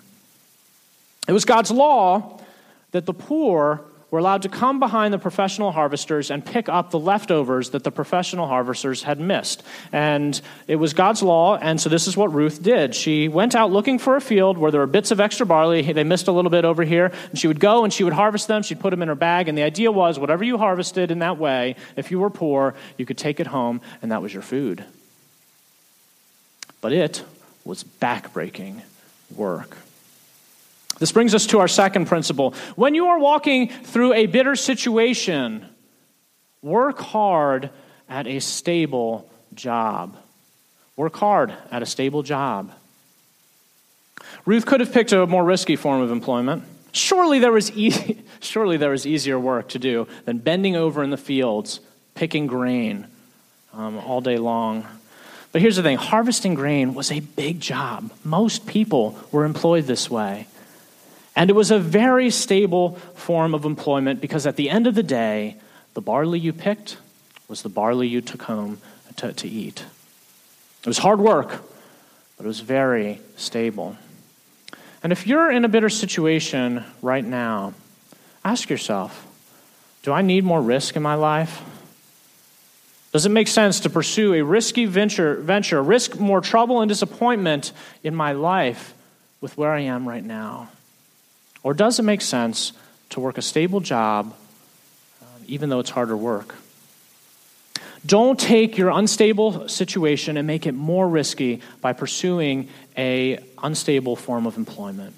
It 1.29 1.33
was 1.33 1.45
God's 1.45 1.71
law 1.71 2.41
that 2.93 3.05
the 3.05 3.13
poor 3.13 3.85
were 4.15 4.21
allowed 4.21 4.43
to 4.43 4.49
come 4.49 4.79
behind 4.79 5.13
the 5.13 5.19
professional 5.19 5.73
harvesters 5.73 6.31
and 6.31 6.47
pick 6.47 6.69
up 6.69 6.93
the 6.93 6.99
leftovers 7.01 7.71
that 7.71 7.83
the 7.83 7.91
professional 7.91 8.47
harvesters 8.47 9.03
had 9.03 9.19
missed. 9.19 9.65
And 9.91 10.41
it 10.69 10.77
was 10.77 10.95
God's 10.95 11.21
law, 11.21 11.57
and 11.57 11.81
so 11.81 11.89
this 11.89 12.07
is 12.07 12.17
what 12.17 12.33
Ruth 12.33 12.63
did. 12.63 12.95
She 12.95 13.27
went 13.27 13.57
out 13.57 13.73
looking 13.73 13.99
for 13.99 14.15
a 14.15 14.21
field 14.21 14.57
where 14.57 14.71
there 14.71 14.81
were 14.81 14.87
bits 14.87 15.11
of 15.11 15.19
extra 15.19 15.45
barley. 15.45 15.93
They 15.93 16.05
missed 16.05 16.29
a 16.29 16.31
little 16.31 16.53
bit 16.53 16.65
over 16.65 16.85
here, 16.85 17.11
and 17.31 17.37
she 17.37 17.49
would 17.49 17.59
go 17.59 17.83
and 17.83 17.93
she 17.93 18.05
would 18.05 18.13
harvest 18.13 18.47
them. 18.47 18.63
She'd 18.63 18.79
put 18.79 18.91
them 18.91 19.03
in 19.03 19.09
her 19.09 19.17
bag, 19.17 19.49
and 19.49 19.59
the 19.59 19.65
idea 19.65 19.91
was 19.91 20.17
whatever 20.17 20.45
you 20.45 20.59
harvested 20.59 21.11
in 21.11 21.19
that 21.19 21.37
way, 21.37 21.75
if 21.97 22.13
you 22.13 22.21
were 22.21 22.31
poor, 22.31 22.77
you 22.97 23.07
could 23.07 23.19
take 23.19 23.41
it 23.41 23.49
home, 23.49 23.81
and 24.01 24.13
that 24.13 24.23
was 24.23 24.33
your 24.33 24.45
food. 24.45 24.85
But 26.81 26.93
it 26.93 27.25
was 27.65 27.83
backbreaking 27.83 28.83
work. 29.35 29.77
This 30.99 31.13
brings 31.13 31.35
us 31.35 31.47
to 31.49 31.59
our 31.59 31.69
second 31.69 32.07
principle. 32.07 32.55
When 32.77 32.95
you 32.95 33.09
are 33.09 33.19
walking 33.19 33.69
through 33.69 34.15
a 34.15 34.27
bitter 34.27 34.57
situation, 34.57 35.67
work 36.63 36.99
hard 36.99 37.71
at 38.09 38.27
a 38.27 38.41
stable 38.41 39.31
job. 39.55 40.17
Work 40.97 41.17
hard 41.17 41.53
at 41.71 41.83
a 41.83 41.87
stable 41.87 42.23
job. 42.23 42.73
Ruth 44.47 44.67
could 44.67 44.81
have 44.81 44.93
picked 44.93 45.13
a 45.13 45.27
more 45.27 45.45
risky 45.45 45.77
form 45.77 46.01
of 46.01 46.11
employment. 46.11 46.65
Surely 46.93 47.41
there 47.41 47.53
was, 47.53 47.77
e- 47.77 48.23
surely 48.41 48.77
there 48.77 48.91
was 48.91 49.07
easier 49.07 49.39
work 49.39 49.69
to 49.71 49.79
do 49.79 50.07
than 50.25 50.39
bending 50.39 50.77
over 50.77 51.03
in 51.03 51.11
the 51.11 51.17
fields, 51.17 51.81
picking 52.15 52.47
grain 52.47 53.09
um, 53.73 53.99
all 53.99 54.21
day 54.21 54.39
long. 54.39 54.87
But 55.51 55.61
here's 55.61 55.77
the 55.77 55.83
thing 55.83 55.97
harvesting 55.97 56.55
grain 56.55 56.95
was 56.95 57.11
a 57.11 57.21
big 57.21 57.61
job. 57.61 58.13
Most 58.23 58.67
people 58.67 59.19
were 59.33 59.45
employed 59.45 59.85
this 59.85 60.11
way. 60.11 60.47
And 61.37 61.51
it 61.51 61.55
was 61.55 61.71
a 61.71 61.79
very 61.79 62.31
stable 62.31 62.93
form 63.15 63.55
of 63.55 63.65
employment 63.65 64.21
because 64.21 64.47
at 64.47 64.57
the 64.57 64.71
end 64.71 64.87
of 64.87 64.95
the 64.95 65.03
day, 65.03 65.57
the 65.95 66.01
barley 66.01 66.39
you 66.39 66.53
picked 66.53 66.97
was 67.49 67.63
the 67.63 67.69
barley 67.69 68.07
you 68.07 68.21
took 68.21 68.43
home 68.43 68.81
to, 69.17 69.33
to 69.33 69.49
eat. 69.49 69.85
It 70.83 70.87
was 70.87 70.99
hard 70.99 71.19
work, 71.19 71.63
but 72.37 72.45
it 72.45 72.47
was 72.47 72.61
very 72.61 73.21
stable. 73.37 73.97
And 75.03 75.13
if 75.13 75.27
you're 75.27 75.51
in 75.51 75.65
a 75.65 75.69
bitter 75.69 75.89
situation 75.89 76.85
right 77.03 77.25
now, 77.25 77.75
ask 78.45 78.71
yourself 78.71 79.27
do 80.03 80.13
I 80.13 80.21
need 80.21 80.45
more 80.45 80.61
risk 80.61 80.97
in 80.97 81.03
my 81.03 81.15
life? 81.15 81.63
Does 83.13 83.25
it 83.25 83.31
make 83.31 83.49
sense 83.49 83.81
to 83.81 83.91
pursue 83.91 84.35
a 84.35 84.43
risky 84.43 84.85
venture, 84.85 85.37
venture, 85.37 85.83
risk 85.83 86.19
more 86.19 86.43
trouble 86.43 86.83
and 86.83 86.89
disappointment 86.89 87.73
in 88.03 88.15
my 88.15 88.33
life 88.33 88.93
with 89.41 89.57
where 89.57 89.71
I 89.73 89.81
am 89.81 90.07
right 90.07 90.23
now? 90.25 90.69
Or 91.65 91.75
does 91.75 91.99
it 91.99 92.03
make 92.03 92.21
sense 92.21 92.73
to 93.11 93.21
work 93.21 93.39
a 93.39 93.43
stable 93.43 93.81
job, 93.81 94.33
uh, 95.21 95.25
even 95.49 95.71
though 95.71 95.81
it's 95.81 95.91
harder 95.91 96.17
work? 96.17 96.55
Don't 98.07 98.39
take 98.39 98.77
your 98.77 98.91
unstable 98.91 99.67
situation 99.69 100.37
and 100.37 100.47
make 100.47 100.67
it 100.67 100.73
more 100.73 101.09
risky 101.09 101.63
by 101.81 101.95
pursuing 101.95 102.69
a 102.99 103.43
unstable 103.63 104.15
form 104.15 104.47
of 104.47 104.59
employment. 104.59 105.15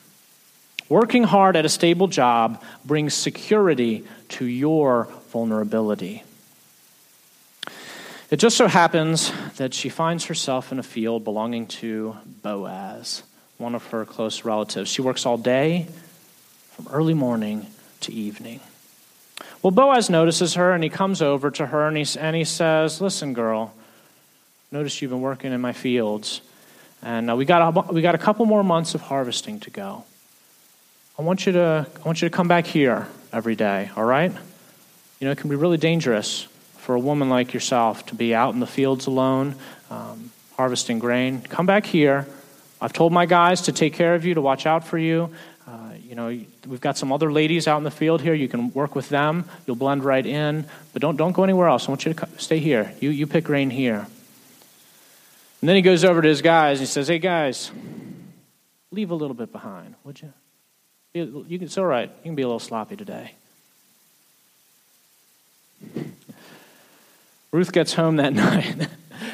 Working 0.88 1.24
hard 1.24 1.56
at 1.56 1.64
a 1.64 1.68
stable 1.68 2.06
job 2.06 2.62
brings 2.84 3.12
security 3.12 4.04
to 4.28 4.44
your 4.44 5.08
vulnerability. 5.32 6.22
It 8.30 8.36
just 8.36 8.56
so 8.56 8.68
happens 8.68 9.32
that 9.56 9.74
she 9.74 9.88
finds 9.88 10.26
herself 10.26 10.70
in 10.70 10.78
a 10.78 10.84
field 10.84 11.24
belonging 11.24 11.66
to 11.66 12.16
Boaz, 12.42 13.24
one 13.58 13.74
of 13.74 13.84
her 13.88 14.04
close 14.04 14.44
relatives. 14.44 14.88
She 14.88 15.02
works 15.02 15.26
all 15.26 15.38
day, 15.38 15.88
from 16.76 16.88
early 16.92 17.14
morning 17.14 17.66
to 18.00 18.12
evening. 18.12 18.60
Well, 19.62 19.70
Boaz 19.70 20.10
notices 20.10 20.54
her 20.54 20.72
and 20.72 20.84
he 20.84 20.90
comes 20.90 21.22
over 21.22 21.50
to 21.52 21.66
her 21.66 21.88
and 21.88 21.96
he, 21.96 22.06
and 22.18 22.36
he 22.36 22.44
says, 22.44 23.00
Listen, 23.00 23.32
girl, 23.32 23.72
notice 24.70 25.00
you've 25.00 25.10
been 25.10 25.22
working 25.22 25.54
in 25.54 25.60
my 25.62 25.72
fields, 25.72 26.42
and 27.02 27.34
we, 27.38 27.46
got 27.46 27.74
a, 27.74 27.92
we 27.92 28.02
got 28.02 28.14
a 28.14 28.18
couple 28.18 28.44
more 28.44 28.62
months 28.62 28.94
of 28.94 29.00
harvesting 29.00 29.58
to 29.60 29.70
go. 29.70 30.04
I 31.18 31.22
want, 31.22 31.46
you 31.46 31.52
to, 31.52 31.86
I 31.96 32.02
want 32.06 32.20
you 32.20 32.28
to 32.28 32.36
come 32.36 32.46
back 32.46 32.66
here 32.66 33.08
every 33.32 33.56
day, 33.56 33.90
all 33.96 34.04
right? 34.04 34.32
You 35.18 35.24
know, 35.24 35.30
it 35.30 35.38
can 35.38 35.48
be 35.48 35.56
really 35.56 35.78
dangerous 35.78 36.42
for 36.76 36.94
a 36.94 37.00
woman 37.00 37.30
like 37.30 37.54
yourself 37.54 38.04
to 38.06 38.14
be 38.14 38.34
out 38.34 38.52
in 38.52 38.60
the 38.60 38.66
fields 38.66 39.06
alone, 39.06 39.54
um, 39.90 40.30
harvesting 40.58 40.98
grain. 40.98 41.40
Come 41.40 41.64
back 41.64 41.86
here. 41.86 42.26
I've 42.82 42.92
told 42.92 43.14
my 43.14 43.24
guys 43.24 43.62
to 43.62 43.72
take 43.72 43.94
care 43.94 44.14
of 44.14 44.26
you, 44.26 44.34
to 44.34 44.42
watch 44.42 44.66
out 44.66 44.86
for 44.86 44.98
you. 44.98 45.30
You 46.06 46.14
know, 46.14 46.28
we've 46.28 46.80
got 46.80 46.96
some 46.96 47.12
other 47.12 47.32
ladies 47.32 47.66
out 47.66 47.78
in 47.78 47.84
the 47.84 47.90
field 47.90 48.22
here. 48.22 48.32
You 48.32 48.46
can 48.46 48.72
work 48.72 48.94
with 48.94 49.08
them. 49.08 49.44
You'll 49.66 49.74
blend 49.74 50.04
right 50.04 50.24
in. 50.24 50.64
But 50.92 51.02
don't, 51.02 51.16
don't 51.16 51.32
go 51.32 51.42
anywhere 51.42 51.66
else. 51.66 51.88
I 51.88 51.90
want 51.90 52.06
you 52.06 52.14
to 52.14 52.28
stay 52.38 52.60
here. 52.60 52.94
You, 53.00 53.10
you 53.10 53.26
pick 53.26 53.42
grain 53.44 53.70
here. 53.70 54.06
And 55.60 55.68
then 55.68 55.74
he 55.74 55.82
goes 55.82 56.04
over 56.04 56.22
to 56.22 56.28
his 56.28 56.42
guys 56.42 56.78
and 56.78 56.86
he 56.86 56.92
says, 56.92 57.08
Hey, 57.08 57.18
guys, 57.18 57.72
leave 58.92 59.10
a 59.10 59.16
little 59.16 59.34
bit 59.34 59.50
behind, 59.50 59.96
would 60.04 60.22
you? 60.22 60.32
you 61.12 61.58
can, 61.58 61.62
it's 61.62 61.78
all 61.78 61.86
right. 61.86 62.08
You 62.08 62.22
can 62.24 62.34
be 62.36 62.42
a 62.42 62.46
little 62.46 62.60
sloppy 62.60 62.94
today. 62.94 63.32
Ruth 67.50 67.72
gets 67.72 67.94
home 67.94 68.16
that 68.16 68.32
night 68.34 68.88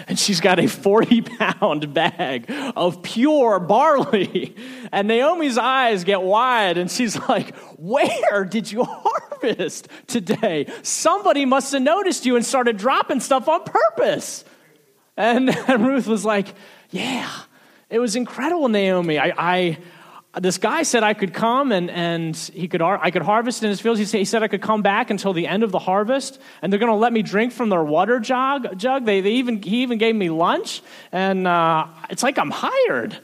and 0.09 0.18
she's 0.18 0.40
got 0.40 0.59
a 0.59 0.66
40 0.66 1.22
pound 1.22 1.94
bag 1.94 2.46
of 2.76 3.02
pure 3.02 3.59
barley. 3.59 4.55
And 4.90 5.09
Naomi's 5.09 5.59
eyes 5.59 6.05
get 6.05 6.22
wide, 6.22 6.78
and 6.78 6.90
she's 6.90 7.18
like, 7.28 7.57
Where 7.78 8.44
did 8.44 8.70
you 8.70 8.85
harvest 8.88 9.88
today? 10.07 10.66
Somebody 10.83 11.44
must 11.44 11.72
have 11.72 11.83
noticed 11.83 12.26
you 12.26 12.37
and 12.37 12.44
started 12.44 12.76
dropping 12.76 13.20
stuff 13.20 13.48
on 13.48 13.64
purpose. 13.64 14.44
And, 15.16 15.50
and 15.50 15.87
Ruth 15.87 16.07
was 16.07 16.24
like, 16.24 16.55
Yeah, 16.90 17.31
it 17.90 17.98
was 17.98 18.16
incredible, 18.16 18.68
Naomi. 18.68 19.18
I, 19.18 19.33
I, 19.37 19.78
this 20.40 20.57
guy 20.57 20.83
said 20.83 21.03
I 21.03 21.12
could 21.12 21.35
come 21.35 21.73
and, 21.73 21.90
and 21.90 22.35
he 22.37 22.66
could, 22.66 22.81
I 22.81 23.11
could 23.11 23.23
harvest 23.23 23.62
in 23.62 23.68
his 23.68 23.81
fields. 23.81 23.99
He 23.99 24.07
said, 24.07 24.18
he 24.18 24.25
said 24.25 24.42
I 24.42 24.49
could 24.49 24.62
come 24.62 24.81
back 24.81 25.11
until 25.11 25.35
the 25.35 25.47
end 25.47 25.62
of 25.62 25.73
the 25.73 25.79
harvest, 25.79 26.40
and 26.62 26.73
they're 26.73 26.81
going 26.81 26.90
to 26.90 26.97
let 26.97 27.12
me 27.12 27.21
drink 27.21 27.53
from 27.53 27.68
their 27.68 27.85
water 27.85 28.18
jug. 28.18 28.79
jug. 28.79 29.05
They, 29.05 29.21
they 29.21 29.33
even, 29.33 29.61
he 29.61 29.83
even 29.83 29.99
gave 29.99 30.14
me 30.14 30.31
lunch, 30.31 30.83
and 31.11 31.47
uh, 31.47 31.87
it's 32.09 32.23
like 32.23 32.38
I'm 32.38 32.51
hired. 32.51 33.18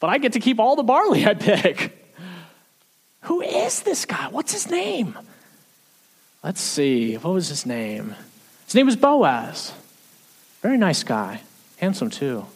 But 0.00 0.08
I 0.08 0.18
get 0.18 0.32
to 0.32 0.40
keep 0.40 0.58
all 0.58 0.74
the 0.74 0.82
barley 0.82 1.26
I 1.26 1.34
pick. 1.34 1.92
Who 3.22 3.42
is 3.42 3.82
this 3.82 4.06
guy? 4.06 4.28
What's 4.28 4.52
his 4.52 4.70
name? 4.70 5.18
Let's 6.42 6.60
see. 6.60 7.16
What 7.16 7.34
was 7.34 7.48
his 7.48 7.66
name? 7.66 8.14
His 8.64 8.74
name 8.74 8.86
was 8.86 8.96
Boaz. 8.96 9.72
Very 10.62 10.78
nice 10.78 11.02
guy. 11.02 11.42
Handsome, 11.76 12.08
too. 12.08 12.46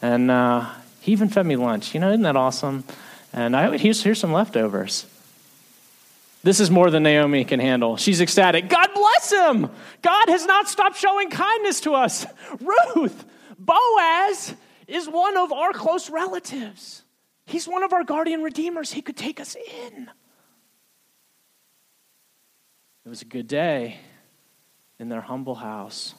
And 0.00 0.30
uh, 0.30 0.70
he 1.04 1.12
even 1.12 1.28
fed 1.28 1.44
me 1.44 1.54
lunch. 1.54 1.92
You 1.92 2.00
know, 2.00 2.08
isn't 2.08 2.22
that 2.22 2.34
awesome? 2.34 2.82
And 3.30 3.54
I, 3.54 3.76
here's, 3.76 4.02
here's 4.02 4.18
some 4.18 4.32
leftovers. 4.32 5.04
This 6.42 6.60
is 6.60 6.70
more 6.70 6.90
than 6.90 7.02
Naomi 7.02 7.44
can 7.44 7.60
handle. 7.60 7.98
She's 7.98 8.22
ecstatic. 8.22 8.70
God 8.70 8.88
bless 8.94 9.30
him. 9.30 9.68
God 10.00 10.28
has 10.28 10.46
not 10.46 10.66
stopped 10.66 10.96
showing 10.96 11.28
kindness 11.28 11.82
to 11.82 11.92
us. 11.92 12.24
Ruth, 12.58 13.22
Boaz 13.58 14.54
is 14.88 15.06
one 15.06 15.36
of 15.36 15.52
our 15.52 15.74
close 15.74 16.08
relatives. 16.08 17.02
He's 17.44 17.68
one 17.68 17.82
of 17.82 17.92
our 17.92 18.04
guardian 18.04 18.42
redeemers. 18.42 18.90
He 18.90 19.02
could 19.02 19.18
take 19.18 19.40
us 19.40 19.56
in. 19.56 20.08
It 23.04 23.08
was 23.10 23.20
a 23.20 23.26
good 23.26 23.46
day 23.46 23.98
in 24.98 25.10
their 25.10 25.20
humble 25.20 25.56
house. 25.56 26.14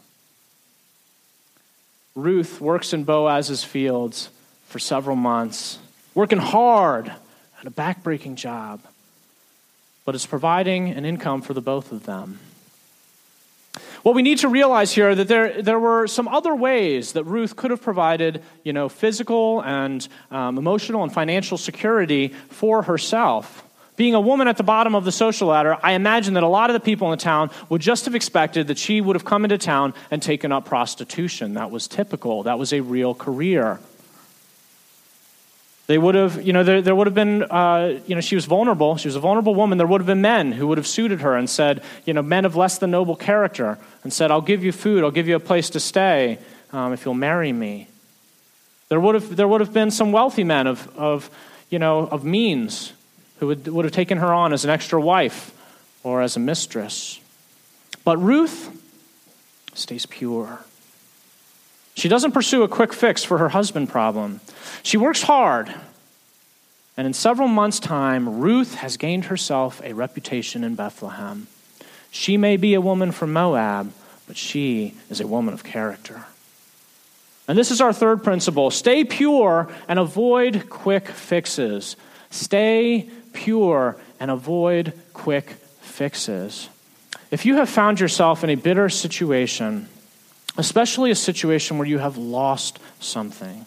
Ruth 2.14 2.62
works 2.62 2.94
in 2.94 3.04
Boaz's 3.04 3.64
fields 3.64 4.30
for 4.76 4.80
several 4.80 5.16
months, 5.16 5.80
working 6.16 6.38
hard 6.38 7.08
at 7.08 7.66
a 7.66 7.72
backbreaking 7.72 8.36
job, 8.36 8.82
but 10.04 10.16
it's 10.16 10.26
providing 10.26 10.90
an 10.90 11.06
income 11.06 11.42
for 11.42 11.54
the 11.54 11.62
both 11.62 11.94
of 11.94 12.06
them. 12.06 12.40
What 14.04 14.16
we 14.16 14.22
need 14.22 14.40
to 14.40 14.50
realize 14.50 14.92
here 14.92 15.16
that 15.16 15.30
there, 15.30 15.62
there 15.62 15.80
were 15.80 16.08
some 16.08 16.28
other 16.28 16.54
ways 16.54 17.14
that 17.14 17.24
Ruth 17.24 17.56
could 17.56 17.72
have 17.72 17.82
provided, 17.82 18.44
you 18.66 18.74
know, 18.74 18.90
physical 18.90 19.64
and 19.64 20.06
um, 20.30 20.58
emotional 20.58 21.04
and 21.04 21.14
financial 21.14 21.58
security 21.58 22.34
for 22.50 22.82
herself. 22.82 23.64
Being 23.96 24.14
a 24.14 24.20
woman 24.20 24.50
at 24.50 24.58
the 24.58 24.64
bottom 24.64 24.94
of 24.94 25.06
the 25.06 25.12
social 25.14 25.48
ladder, 25.48 25.78
I 25.82 25.94
imagine 25.94 26.34
that 26.34 26.44
a 26.44 26.50
lot 26.50 26.70
of 26.70 26.74
the 26.74 26.82
people 26.82 27.08
in 27.14 27.18
the 27.18 27.24
town 27.24 27.50
would 27.70 27.80
just 27.80 28.04
have 28.04 28.14
expected 28.14 28.68
that 28.68 28.78
she 28.78 29.00
would 29.00 29.16
have 29.16 29.24
come 29.24 29.46
into 29.46 29.58
town 29.58 29.94
and 30.12 30.22
taken 30.22 30.52
up 30.52 30.66
prostitution. 30.66 31.54
That 31.54 31.72
was 31.72 31.88
typical. 31.88 32.44
That 32.44 32.60
was 32.60 32.74
a 32.74 32.82
real 32.82 33.16
career. 33.16 33.80
They 35.88 36.00
would 36.00 36.16
have, 36.16 36.42
you 36.42 36.52
know, 36.52 36.64
there, 36.64 36.82
there 36.82 36.96
would 36.96 37.06
have 37.06 37.14
been, 37.14 37.44
uh, 37.44 38.00
you 38.08 38.16
know, 38.16 38.22
she 38.22 38.34
was 38.34 38.46
vulnerable. 38.46 38.98
She 38.98 39.08
was 39.08 39.16
a 39.16 39.20
vulnerable 39.20 39.54
woman. 39.54 39.78
There 39.78 39.86
would 39.86 40.02
have 40.02 40.08
been 40.08 40.22
men 40.22 40.52
who 40.52 40.68
would 40.68 40.80
have 40.80 40.88
suited 40.88 41.22
her 41.22 41.36
and 41.36 41.48
said, 41.48 41.84
you 42.06 42.14
know, 42.14 42.24
men 42.24 42.44
of 42.46 42.56
less 42.56 42.80
than 42.80 42.90
noble 42.92 43.16
character, 43.16 43.78
and 44.04 44.12
said, 44.12 44.32
I'll 44.32 44.42
give 44.42 44.64
you 44.64 44.72
food, 44.72 45.04
I'll 45.04 45.12
give 45.12 45.28
you 45.28 45.36
a 45.36 45.40
place 45.40 45.70
to 45.72 45.80
stay 45.80 46.40
um, 46.74 46.92
if 46.92 47.06
you'll 47.06 47.14
marry 47.14 47.54
me. 47.54 47.88
There 48.90 49.00
would 49.00 49.16
have, 49.16 49.36
there 49.36 49.48
would 49.48 49.62
have 49.62 49.74
been 49.74 49.92
some 49.92 50.12
wealthy 50.12 50.44
men 50.44 50.68
of, 50.68 50.96
of, 50.98 51.30
you 51.70 51.80
know, 51.80 52.08
of 52.08 52.24
means 52.24 52.94
who 53.40 53.48
would, 53.48 53.68
would 53.68 53.86
have 53.86 53.94
taken 53.94 54.18
her 54.18 54.34
on 54.34 54.54
as 54.54 54.64
an 54.64 54.72
extra 54.72 55.00
wife 55.00 55.52
or 56.04 56.22
as 56.22 56.36
a 56.36 56.40
mistress. 56.40 57.20
But 58.04 58.18
Ruth 58.18 58.70
stays 59.74 60.06
pure. 60.06 60.60
She 61.96 62.10
doesn't 62.10 62.34
pursue 62.34 62.64
a 62.64 62.68
quick 62.68 62.94
fix 62.94 63.24
for 63.24 63.38
her 63.38 63.50
husband 63.50 63.90
problem. 63.90 64.42
She 64.84 64.98
works 64.98 65.24
hard. 65.24 65.74
And 66.98 67.08
in 67.08 67.14
several 67.14 67.48
months' 67.48 67.80
time, 67.80 68.40
Ruth 68.40 68.76
has 68.76 68.98
gained 68.98 69.26
herself 69.26 69.82
a 69.84 69.94
reputation 69.94 70.64
in 70.64 70.76
Bethlehem. 70.76 71.48
She 72.12 72.38
may 72.38 72.58
be 72.58 72.74
a 72.74 72.82
woman 72.82 73.12
from 73.12 73.34
Moab, 73.34 73.92
but 74.28 74.38
she 74.38 74.94
is 75.10 75.20
a 75.20 75.28
woman 75.28 75.54
of 75.54 75.64
character. 75.64 76.26
And 77.48 77.58
this 77.58 77.72
is 77.72 77.82
our 77.82 77.94
third 77.94 78.24
principle 78.24 78.72
stay 78.72 79.04
pure 79.04 79.70
and 79.88 80.00
avoid 80.00 80.70
quick 80.70 81.08
fixes. 81.08 81.96
Stay 82.30 83.10
pure 83.34 83.98
and 84.20 84.32
avoid 84.32 84.94
quick 85.14 85.50
fixes. 85.82 86.70
If 87.32 87.46
you 87.46 87.58
have 87.58 87.70
found 87.70 88.00
yourself 88.00 88.44
in 88.44 88.50
a 88.50 88.56
bitter 88.56 88.90
situation, 88.90 89.88
especially 90.58 91.12
a 91.12 91.16
situation 91.16 91.78
where 91.78 91.88
you 91.88 92.00
have 92.00 92.18
lost 92.18 92.80
something, 93.00 93.66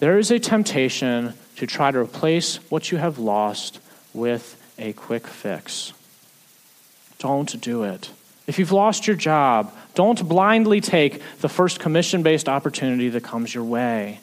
there 0.00 0.18
is 0.18 0.30
a 0.30 0.38
temptation 0.38 1.34
to 1.56 1.66
try 1.66 1.90
to 1.90 1.98
replace 1.98 2.56
what 2.70 2.90
you 2.90 2.98
have 2.98 3.18
lost 3.18 3.78
with 4.12 4.60
a 4.78 4.92
quick 4.92 5.26
fix. 5.26 5.92
Don't 7.18 7.60
do 7.60 7.84
it. 7.84 8.10
If 8.46 8.58
you've 8.58 8.72
lost 8.72 9.06
your 9.06 9.16
job, 9.16 9.74
don't 9.94 10.28
blindly 10.28 10.80
take 10.80 11.22
the 11.40 11.48
first 11.48 11.80
commission 11.80 12.22
based 12.22 12.48
opportunity 12.48 13.08
that 13.10 13.22
comes 13.22 13.54
your 13.54 13.64
way. 13.64 14.20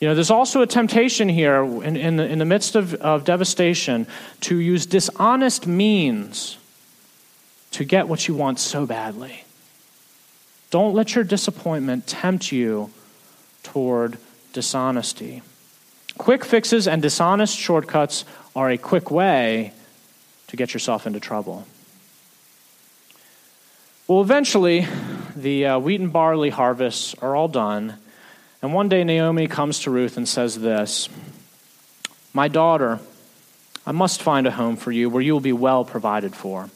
You 0.00 0.08
know, 0.08 0.14
there's 0.14 0.30
also 0.30 0.62
a 0.62 0.66
temptation 0.66 1.28
here 1.28 1.62
in, 1.62 1.96
in, 1.96 2.16
the, 2.16 2.26
in 2.26 2.38
the 2.38 2.44
midst 2.44 2.76
of, 2.76 2.94
of 2.94 3.24
devastation 3.24 4.06
to 4.42 4.56
use 4.58 4.84
dishonest 4.86 5.66
means 5.66 6.58
to 7.72 7.84
get 7.84 8.06
what 8.06 8.28
you 8.28 8.34
want 8.34 8.58
so 8.58 8.86
badly. 8.86 9.45
Don't 10.70 10.94
let 10.94 11.14
your 11.14 11.24
disappointment 11.24 12.06
tempt 12.06 12.50
you 12.52 12.90
toward 13.62 14.18
dishonesty. 14.52 15.42
Quick 16.18 16.44
fixes 16.44 16.88
and 16.88 17.02
dishonest 17.02 17.56
shortcuts 17.56 18.24
are 18.54 18.70
a 18.70 18.78
quick 18.78 19.10
way 19.10 19.72
to 20.48 20.56
get 20.56 20.72
yourself 20.72 21.06
into 21.06 21.20
trouble. 21.20 21.66
Well, 24.08 24.20
eventually, 24.20 24.86
the 25.34 25.66
uh, 25.66 25.78
wheat 25.78 26.00
and 26.00 26.12
barley 26.12 26.50
harvests 26.50 27.14
are 27.20 27.36
all 27.36 27.48
done, 27.48 27.98
and 28.62 28.72
one 28.72 28.88
day 28.88 29.04
Naomi 29.04 29.46
comes 29.48 29.80
to 29.80 29.90
Ruth 29.90 30.16
and 30.16 30.28
says 30.28 30.60
this 30.60 31.08
My 32.32 32.48
daughter, 32.48 33.00
I 33.84 33.92
must 33.92 34.22
find 34.22 34.46
a 34.46 34.52
home 34.52 34.76
for 34.76 34.92
you 34.92 35.10
where 35.10 35.22
you 35.22 35.32
will 35.32 35.40
be 35.40 35.52
well 35.52 35.84
provided 35.84 36.34
for. 36.34 36.70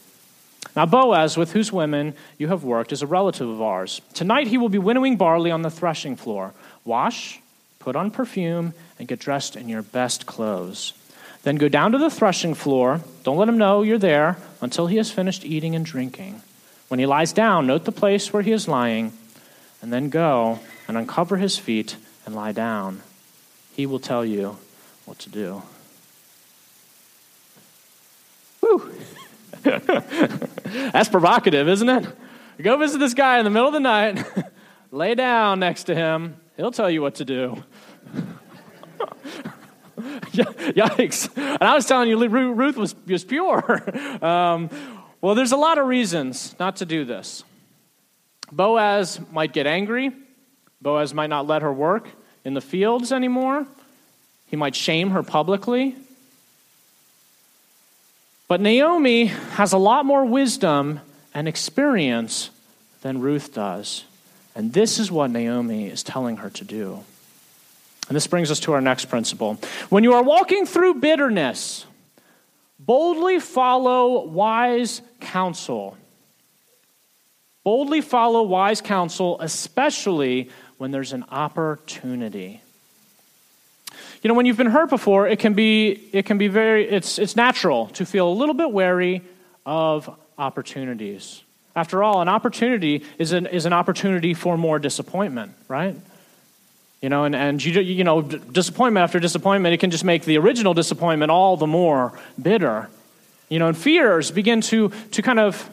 Now, 0.75 0.85
Boaz, 0.85 1.37
with 1.37 1.51
whose 1.51 1.71
women 1.71 2.13
you 2.37 2.47
have 2.47 2.63
worked, 2.63 2.93
is 2.93 3.01
a 3.01 3.07
relative 3.07 3.49
of 3.49 3.61
ours. 3.61 4.01
Tonight 4.13 4.47
he 4.47 4.57
will 4.57 4.69
be 4.69 4.77
winnowing 4.77 5.17
barley 5.17 5.51
on 5.51 5.63
the 5.63 5.69
threshing 5.69 6.15
floor. 6.15 6.53
Wash, 6.85 7.41
put 7.79 7.95
on 7.95 8.11
perfume, 8.11 8.73
and 8.97 9.07
get 9.07 9.19
dressed 9.19 9.55
in 9.55 9.67
your 9.67 9.81
best 9.81 10.25
clothes. 10.25 10.93
Then 11.43 11.55
go 11.57 11.67
down 11.67 11.91
to 11.91 11.97
the 11.97 12.09
threshing 12.09 12.53
floor. 12.53 13.01
Don't 13.23 13.37
let 13.37 13.49
him 13.49 13.57
know 13.57 13.81
you're 13.81 13.97
there 13.97 14.37
until 14.61 14.87
he 14.87 14.97
has 14.97 15.11
finished 15.11 15.43
eating 15.43 15.75
and 15.75 15.85
drinking. 15.85 16.41
When 16.87 16.99
he 16.99 17.05
lies 17.05 17.33
down, 17.33 17.67
note 17.67 17.85
the 17.85 17.91
place 17.91 18.31
where 18.31 18.43
he 18.43 18.51
is 18.51 18.67
lying, 18.67 19.13
and 19.81 19.91
then 19.91 20.09
go 20.09 20.59
and 20.87 20.97
uncover 20.97 21.37
his 21.37 21.57
feet 21.57 21.97
and 22.25 22.35
lie 22.35 22.51
down. 22.51 23.01
He 23.75 23.85
will 23.85 23.99
tell 23.99 24.23
you 24.23 24.57
what 25.05 25.19
to 25.19 25.29
do. 25.29 25.63
That's 30.91 31.09
provocative, 31.09 31.67
isn't 31.67 31.89
it? 31.89 32.07
Go 32.61 32.77
visit 32.77 32.99
this 32.99 33.13
guy 33.13 33.39
in 33.39 33.43
the 33.43 33.49
middle 33.49 33.67
of 33.67 33.73
the 33.73 33.79
night, 33.79 34.23
lay 34.91 35.15
down 35.15 35.59
next 35.59 35.85
to 35.85 35.95
him, 35.95 36.37
he'll 36.57 36.71
tell 36.71 36.89
you 36.89 37.01
what 37.01 37.15
to 37.15 37.25
do. 37.25 37.63
Yikes. 40.31 41.29
And 41.35 41.63
I 41.63 41.75
was 41.75 41.85
telling 41.85 42.09
you, 42.09 42.27
Ruth 42.27 42.77
was, 42.77 42.95
was 43.07 43.23
pure. 43.23 43.83
Um, 44.23 44.69
well, 45.21 45.35
there's 45.35 45.51
a 45.51 45.57
lot 45.57 45.77
of 45.77 45.85
reasons 45.87 46.55
not 46.59 46.77
to 46.77 46.85
do 46.85 47.05
this. 47.05 47.43
Boaz 48.51 49.19
might 49.31 49.53
get 49.53 49.67
angry. 49.67 50.11
Boaz 50.81 51.13
might 51.13 51.29
not 51.29 51.47
let 51.47 51.61
her 51.61 51.71
work 51.71 52.07
in 52.43 52.53
the 52.53 52.61
fields 52.61 53.11
anymore. 53.11 53.65
He 54.47 54.55
might 54.55 54.75
shame 54.75 55.11
her 55.11 55.23
publicly. 55.23 55.95
But 58.51 58.59
Naomi 58.59 59.27
has 59.27 59.71
a 59.71 59.77
lot 59.77 60.05
more 60.05 60.25
wisdom 60.25 60.99
and 61.33 61.47
experience 61.47 62.49
than 63.01 63.21
Ruth 63.21 63.53
does. 63.53 64.03
And 64.55 64.73
this 64.73 64.99
is 64.99 65.09
what 65.09 65.31
Naomi 65.31 65.87
is 65.87 66.03
telling 66.03 66.35
her 66.35 66.49
to 66.49 66.65
do. 66.65 67.01
And 68.09 68.15
this 68.17 68.27
brings 68.27 68.51
us 68.51 68.59
to 68.59 68.73
our 68.73 68.81
next 68.81 69.05
principle. 69.05 69.57
When 69.87 70.03
you 70.03 70.15
are 70.15 70.21
walking 70.21 70.65
through 70.65 70.95
bitterness, 70.95 71.85
boldly 72.77 73.39
follow 73.39 74.25
wise 74.25 75.01
counsel. 75.21 75.95
Boldly 77.63 78.01
follow 78.01 78.43
wise 78.43 78.81
counsel, 78.81 79.39
especially 79.39 80.49
when 80.77 80.91
there's 80.91 81.13
an 81.13 81.23
opportunity. 81.31 82.61
You 84.21 84.27
know, 84.27 84.35
when 84.35 84.45
you've 84.45 84.57
been 84.57 84.67
hurt 84.67 84.89
before, 84.89 85.27
it 85.27 85.39
can 85.39 85.53
be, 85.53 86.09
it 86.13 86.25
can 86.25 86.37
be 86.37 86.47
very, 86.47 86.87
it's, 86.87 87.17
it's 87.17 87.35
natural 87.35 87.87
to 87.87 88.05
feel 88.05 88.27
a 88.27 88.33
little 88.33 88.53
bit 88.53 88.71
wary 88.71 89.23
of 89.65 90.15
opportunities. 90.37 91.41
After 91.75 92.03
all, 92.03 92.21
an 92.21 92.29
opportunity 92.29 93.03
is 93.17 93.31
an, 93.31 93.47
is 93.47 93.65
an 93.65 93.73
opportunity 93.73 94.33
for 94.33 94.57
more 94.57 94.77
disappointment, 94.77 95.53
right? 95.67 95.95
You 97.01 97.09
know, 97.09 97.23
and, 97.23 97.35
and 97.35 97.63
you, 97.63 97.81
you 97.81 98.03
know, 98.03 98.21
disappointment 98.21 99.03
after 99.03 99.19
disappointment, 99.19 99.73
it 99.73 99.79
can 99.79 99.89
just 99.89 100.03
make 100.03 100.23
the 100.25 100.37
original 100.37 100.75
disappointment 100.75 101.31
all 101.31 101.57
the 101.57 101.65
more 101.65 102.19
bitter. 102.39 102.89
You 103.49 103.57
know, 103.57 103.67
and 103.69 103.77
fears 103.77 104.29
begin 104.29 104.61
to, 104.61 104.91
to 105.11 105.21
kind 105.23 105.39
of 105.39 105.67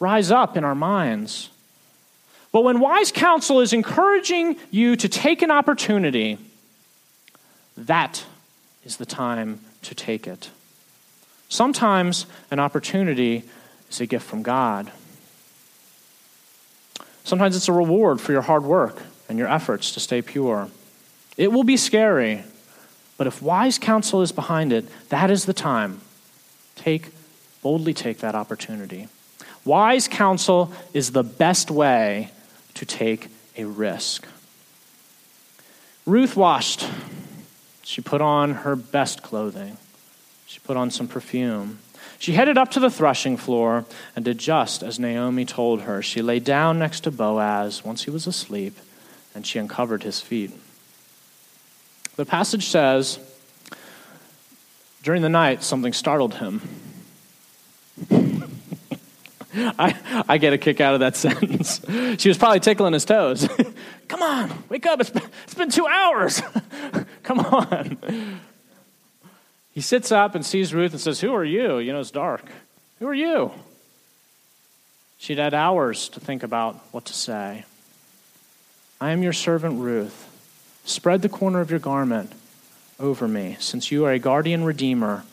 rise 0.00 0.32
up 0.32 0.56
in 0.56 0.64
our 0.64 0.74
minds. 0.74 1.48
But 2.50 2.64
when 2.64 2.80
wise 2.80 3.12
counsel 3.12 3.60
is 3.60 3.72
encouraging 3.72 4.56
you 4.72 4.96
to 4.96 5.08
take 5.08 5.42
an 5.42 5.52
opportunity, 5.52 6.38
that 7.76 8.24
is 8.84 8.96
the 8.96 9.06
time 9.06 9.60
to 9.82 9.94
take 9.94 10.26
it. 10.26 10.50
Sometimes 11.48 12.26
an 12.50 12.58
opportunity 12.58 13.44
is 13.90 14.00
a 14.00 14.06
gift 14.06 14.26
from 14.26 14.42
God. 14.42 14.90
Sometimes 17.24 17.56
it's 17.56 17.68
a 17.68 17.72
reward 17.72 18.20
for 18.20 18.32
your 18.32 18.42
hard 18.42 18.64
work 18.64 19.02
and 19.28 19.38
your 19.38 19.48
efforts 19.48 19.92
to 19.92 20.00
stay 20.00 20.20
pure. 20.20 20.68
It 21.36 21.52
will 21.52 21.64
be 21.64 21.76
scary, 21.76 22.44
but 23.16 23.26
if 23.26 23.40
wise 23.40 23.78
counsel 23.78 24.22
is 24.22 24.32
behind 24.32 24.72
it, 24.72 24.86
that 25.08 25.30
is 25.30 25.44
the 25.46 25.54
time. 25.54 26.00
Take 26.76 27.10
boldly 27.64 27.94
take 27.94 28.18
that 28.18 28.34
opportunity. 28.34 29.08
Wise 29.64 30.06
counsel 30.06 30.70
is 30.92 31.12
the 31.12 31.22
best 31.22 31.70
way 31.70 32.30
to 32.74 32.84
take 32.84 33.28
a 33.56 33.64
risk. 33.64 34.28
Ruth 36.04 36.36
washed. 36.36 36.86
She 37.84 38.00
put 38.00 38.20
on 38.20 38.54
her 38.54 38.74
best 38.74 39.22
clothing. 39.22 39.76
She 40.46 40.58
put 40.60 40.76
on 40.76 40.90
some 40.90 41.08
perfume. 41.08 41.78
She 42.18 42.32
headed 42.32 42.56
up 42.56 42.70
to 42.72 42.80
the 42.80 42.90
threshing 42.90 43.36
floor 43.36 43.84
and 44.16 44.24
did 44.24 44.38
just 44.38 44.82
as 44.82 44.98
Naomi 44.98 45.44
told 45.44 45.82
her. 45.82 46.02
She 46.02 46.22
lay 46.22 46.40
down 46.40 46.78
next 46.78 47.00
to 47.00 47.10
Boaz 47.10 47.84
once 47.84 48.04
he 48.04 48.10
was 48.10 48.26
asleep, 48.26 48.78
and 49.34 49.46
she 49.46 49.58
uncovered 49.58 50.02
his 50.02 50.20
feet. 50.20 50.52
The 52.16 52.24
passage 52.24 52.66
says, 52.66 53.18
During 55.02 55.22
the 55.22 55.28
night, 55.28 55.62
something 55.62 55.92
startled 55.92 56.36
him. 56.36 56.60
I, 59.56 60.24
I 60.28 60.38
get 60.38 60.52
a 60.52 60.58
kick 60.58 60.80
out 60.80 60.94
of 60.94 61.00
that 61.00 61.16
sentence. 61.16 61.80
She 62.20 62.28
was 62.28 62.38
probably 62.38 62.60
tickling 62.60 62.92
his 62.92 63.04
toes. 63.04 63.48
Come 64.08 64.22
on, 64.22 64.64
wake 64.68 64.86
up. 64.86 65.00
It's 65.00 65.10
been, 65.10 65.22
it's 65.44 65.54
been 65.54 65.70
two 65.70 65.86
hours. 65.86 66.42
Come 67.22 67.40
on. 67.40 68.40
He 69.72 69.80
sits 69.80 70.12
up 70.12 70.34
and 70.34 70.44
sees 70.44 70.74
Ruth 70.74 70.92
and 70.92 71.00
says, 71.00 71.20
Who 71.20 71.34
are 71.34 71.44
you? 71.44 71.78
You 71.78 71.92
know, 71.92 72.00
it's 72.00 72.10
dark. 72.10 72.44
Who 72.98 73.08
are 73.08 73.14
you? 73.14 73.52
She'd 75.18 75.38
had 75.38 75.54
hours 75.54 76.08
to 76.10 76.20
think 76.20 76.42
about 76.42 76.76
what 76.92 77.06
to 77.06 77.12
say. 77.12 77.64
I 79.00 79.10
am 79.10 79.22
your 79.22 79.32
servant 79.32 79.80
Ruth. 79.80 80.30
Spread 80.84 81.22
the 81.22 81.28
corner 81.28 81.60
of 81.60 81.70
your 81.70 81.80
garment 81.80 82.32
over 83.00 83.26
me, 83.26 83.56
since 83.58 83.90
you 83.90 84.04
are 84.04 84.12
a 84.12 84.18
guardian 84.18 84.64
redeemer 84.64 85.24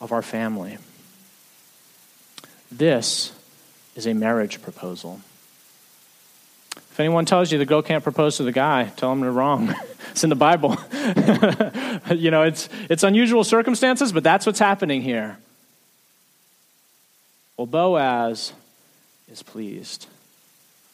of 0.00 0.12
our 0.12 0.22
family. 0.22 0.78
This 2.70 3.32
is 3.98 4.06
a 4.06 4.14
marriage 4.14 4.62
proposal. 4.62 5.20
If 6.76 7.00
anyone 7.00 7.24
tells 7.24 7.50
you 7.50 7.58
the 7.58 7.66
girl 7.66 7.82
can't 7.82 8.04
propose 8.04 8.36
to 8.36 8.44
the 8.44 8.52
guy, 8.52 8.84
tell 8.96 9.10
them 9.10 9.20
they're 9.20 9.32
wrong. 9.32 9.74
it's 10.12 10.22
in 10.22 10.30
the 10.30 10.36
Bible. 10.36 10.78
you 12.14 12.30
know, 12.30 12.44
it's, 12.44 12.68
it's 12.88 13.02
unusual 13.02 13.42
circumstances, 13.42 14.12
but 14.12 14.22
that's 14.22 14.46
what's 14.46 14.60
happening 14.60 15.02
here. 15.02 15.36
Well, 17.56 17.66
Boaz 17.66 18.52
is 19.28 19.42
pleased. 19.42 20.06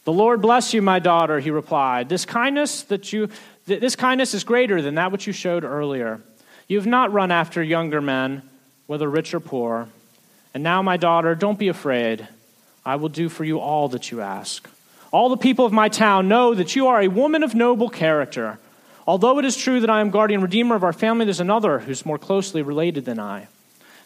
The 0.04 0.12
Lord 0.12 0.40
bless 0.40 0.72
you, 0.72 0.80
my 0.80 0.98
daughter, 0.98 1.40
he 1.40 1.50
replied. 1.50 2.08
This 2.08 2.24
kindness 2.24 2.84
that 2.84 3.12
you 3.12 3.28
this 3.66 3.96
kindness 3.96 4.34
is 4.34 4.44
greater 4.44 4.82
than 4.82 4.94
that 4.96 5.12
which 5.12 5.26
you 5.26 5.32
showed 5.32 5.64
earlier. 5.64 6.20
You 6.68 6.78
have 6.78 6.86
not 6.86 7.12
run 7.12 7.30
after 7.30 7.62
younger 7.62 8.02
men, 8.02 8.42
whether 8.86 9.08
rich 9.08 9.32
or 9.32 9.40
poor. 9.40 9.88
And 10.52 10.62
now, 10.62 10.82
my 10.82 10.98
daughter, 10.98 11.34
don't 11.34 11.58
be 11.58 11.68
afraid. 11.68 12.28
I 12.84 12.96
will 12.96 13.08
do 13.08 13.28
for 13.28 13.44
you 13.44 13.58
all 13.58 13.88
that 13.88 14.10
you 14.10 14.20
ask. 14.20 14.68
All 15.10 15.28
the 15.28 15.36
people 15.36 15.64
of 15.64 15.72
my 15.72 15.88
town 15.88 16.28
know 16.28 16.54
that 16.54 16.74
you 16.74 16.88
are 16.88 17.00
a 17.00 17.08
woman 17.08 17.42
of 17.42 17.54
noble 17.54 17.88
character. 17.88 18.58
Although 19.06 19.38
it 19.38 19.44
is 19.44 19.56
true 19.56 19.80
that 19.80 19.90
I 19.90 20.00
am 20.00 20.10
guardian 20.10 20.40
redeemer 20.40 20.74
of 20.74 20.84
our 20.84 20.92
family, 20.92 21.24
there's 21.24 21.40
another 21.40 21.78
who's 21.80 22.06
more 22.06 22.18
closely 22.18 22.62
related 22.62 23.04
than 23.04 23.20
I. 23.20 23.48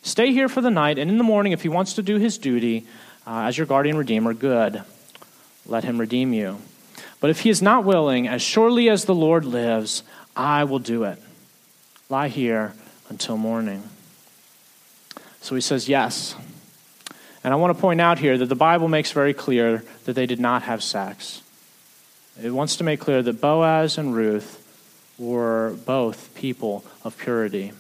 Stay 0.03 0.33
here 0.33 0.49
for 0.49 0.61
the 0.61 0.71
night, 0.71 0.99
and 0.99 1.11
in 1.11 1.19
the 1.19 1.25
morning, 1.25 1.53
if 1.53 1.63
he 1.63 1.69
wants 1.69 1.95
to 1.95 2.03
do 2.03 2.19
his 2.19 2.39
duty 2.39 2.87
uh, 3.27 3.43
as 3.43 3.59
your 3.59 3.67
guardian 3.67 3.97
redeemer, 3.97 4.35
good. 4.35 4.83
Let 5.67 5.85
him 5.85 5.99
redeem 5.99 6.33
you. 6.33 6.59
But 7.21 7.31
if 7.31 7.41
he 7.41 7.51
is 7.51 7.61
not 7.61 7.85
willing, 7.85 8.29
as 8.29 8.43
surely 8.43 8.89
as 8.89 9.05
the 9.05 9.15
Lord 9.15 9.45
lives, 9.45 10.03
I 10.37 10.65
will 10.65 10.79
do 10.79 11.05
it. 11.05 11.19
Lie 12.09 12.29
here 12.29 12.75
until 13.09 13.37
morning. 13.37 13.83
So 15.41 15.55
he 15.55 15.61
says, 15.61 15.89
Yes. 15.89 16.35
And 17.45 17.53
I 17.53 17.57
want 17.57 17.77
to 17.77 17.81
point 17.81 18.01
out 18.01 18.19
here 18.19 18.37
that 18.37 18.47
the 18.47 18.55
Bible 18.55 18.89
makes 18.89 19.13
very 19.13 19.33
clear 19.33 19.85
that 20.05 20.15
they 20.15 20.27
did 20.27 20.41
not 20.41 20.63
have 20.63 20.83
sex. 20.83 21.43
It 22.43 22.51
wants 22.51 22.77
to 22.77 22.85
make 22.85 23.01
clear 23.01 23.23
that 23.23 23.41
Boaz 23.41 23.99
and 23.99 24.15
Ruth 24.15 24.65
were 25.19 25.77
both 25.85 26.35
people 26.35 26.85
of 27.05 27.17
purity. 27.19 27.73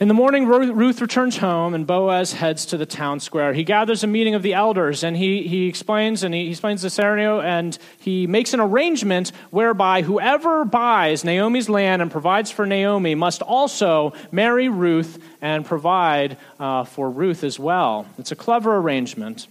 In 0.00 0.06
the 0.06 0.14
morning, 0.14 0.46
Ruth 0.46 1.00
returns 1.00 1.38
home, 1.38 1.74
and 1.74 1.84
Boaz 1.84 2.32
heads 2.32 2.66
to 2.66 2.76
the 2.76 2.86
town 2.86 3.18
square. 3.18 3.52
He 3.52 3.64
gathers 3.64 4.04
a 4.04 4.06
meeting 4.06 4.36
of 4.36 4.44
the 4.44 4.54
elders, 4.54 5.02
and 5.02 5.16
he, 5.16 5.42
he 5.42 5.66
explains 5.66 6.22
and 6.22 6.32
he, 6.32 6.44
he 6.44 6.50
explains 6.50 6.82
the 6.82 6.90
scenario, 6.90 7.40
and 7.40 7.76
he 7.98 8.28
makes 8.28 8.54
an 8.54 8.60
arrangement 8.60 9.32
whereby 9.50 10.02
whoever 10.02 10.64
buys 10.64 11.24
Naomi's 11.24 11.68
land 11.68 12.00
and 12.00 12.12
provides 12.12 12.48
for 12.48 12.64
Naomi 12.64 13.16
must 13.16 13.42
also 13.42 14.12
marry 14.30 14.68
Ruth 14.68 15.20
and 15.42 15.66
provide 15.66 16.36
uh, 16.60 16.84
for 16.84 17.10
Ruth 17.10 17.42
as 17.42 17.58
well. 17.58 18.06
It's 18.18 18.30
a 18.30 18.36
clever 18.36 18.76
arrangement 18.76 19.48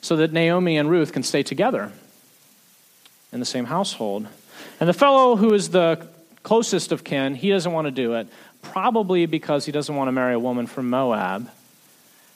so 0.00 0.16
that 0.16 0.32
Naomi 0.32 0.78
and 0.78 0.88
Ruth 0.88 1.12
can 1.12 1.22
stay 1.22 1.42
together 1.42 1.92
in 3.34 3.38
the 3.38 3.44
same 3.44 3.66
household. 3.66 4.26
And 4.80 4.88
the 4.88 4.94
fellow 4.94 5.36
who 5.36 5.52
is 5.52 5.68
the 5.68 6.08
closest 6.42 6.90
of 6.90 7.04
kin, 7.04 7.34
he 7.34 7.50
doesn't 7.50 7.70
want 7.70 7.86
to 7.86 7.90
do 7.90 8.14
it 8.14 8.28
probably 8.62 9.26
because 9.26 9.66
he 9.66 9.72
doesn't 9.72 9.94
want 9.94 10.08
to 10.08 10.12
marry 10.12 10.34
a 10.34 10.38
woman 10.38 10.66
from 10.66 10.88
Moab. 10.88 11.50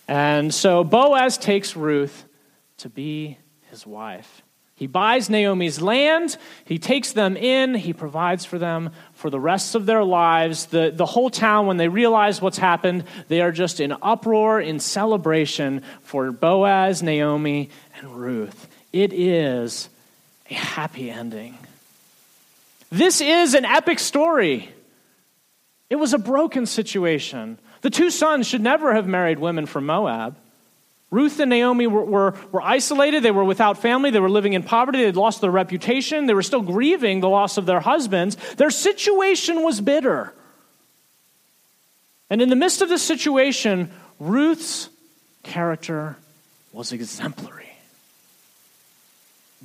And 0.08 0.52
so 0.52 0.84
Boaz 0.84 1.38
takes 1.38 1.74
Ruth 1.74 2.24
to 2.78 2.88
be 2.88 3.38
his 3.70 3.86
wife. 3.86 4.42
He 4.76 4.86
buys 4.86 5.30
Naomi's 5.30 5.80
land, 5.80 6.36
he 6.66 6.78
takes 6.78 7.12
them 7.12 7.34
in, 7.34 7.74
he 7.74 7.94
provides 7.94 8.44
for 8.44 8.58
them 8.58 8.90
for 9.14 9.30
the 9.30 9.40
rest 9.40 9.74
of 9.74 9.86
their 9.86 10.04
lives. 10.04 10.66
The, 10.66 10.92
the 10.94 11.06
whole 11.06 11.30
town, 11.30 11.66
when 11.66 11.78
they 11.78 11.88
realize 11.88 12.42
what's 12.42 12.58
happened, 12.58 13.04
they 13.28 13.40
are 13.40 13.52
just 13.52 13.80
in 13.80 13.94
uproar, 14.02 14.60
in 14.60 14.78
celebration 14.78 15.82
for 16.02 16.30
Boaz, 16.30 17.02
Naomi, 17.02 17.70
and 17.96 18.16
Ruth. 18.16 18.68
It 18.92 19.14
is 19.14 19.88
a 20.50 20.54
happy 20.54 21.10
ending. 21.10 21.56
This 22.90 23.22
is 23.22 23.54
an 23.54 23.64
epic 23.64 23.98
story. 23.98 24.70
It 25.88 25.96
was 25.96 26.12
a 26.12 26.18
broken 26.18 26.66
situation. 26.66 27.58
The 27.82 27.90
two 27.90 28.10
sons 28.10 28.46
should 28.46 28.60
never 28.60 28.94
have 28.94 29.06
married 29.06 29.38
women 29.38 29.66
from 29.66 29.86
Moab. 29.86 30.36
Ruth 31.10 31.38
and 31.38 31.50
Naomi 31.50 31.86
were, 31.86 32.04
were, 32.04 32.34
were, 32.50 32.62
isolated. 32.62 33.22
They 33.22 33.30
were 33.30 33.44
without 33.44 33.78
family. 33.78 34.10
They 34.10 34.18
were 34.18 34.30
living 34.30 34.54
in 34.54 34.64
poverty. 34.64 35.04
They'd 35.04 35.14
lost 35.14 35.40
their 35.40 35.52
reputation. 35.52 36.26
They 36.26 36.34
were 36.34 36.42
still 36.42 36.62
grieving 36.62 37.20
the 37.20 37.28
loss 37.28 37.58
of 37.58 37.66
their 37.66 37.78
husbands. 37.78 38.36
Their 38.56 38.70
situation 38.70 39.62
was 39.62 39.80
bitter. 39.80 40.34
And 42.28 42.42
in 42.42 42.48
the 42.48 42.56
midst 42.56 42.82
of 42.82 42.88
this 42.88 43.02
situation, 43.02 43.92
Ruth's 44.18 44.88
character 45.44 46.16
was 46.72 46.90
exemplary. 46.90 47.70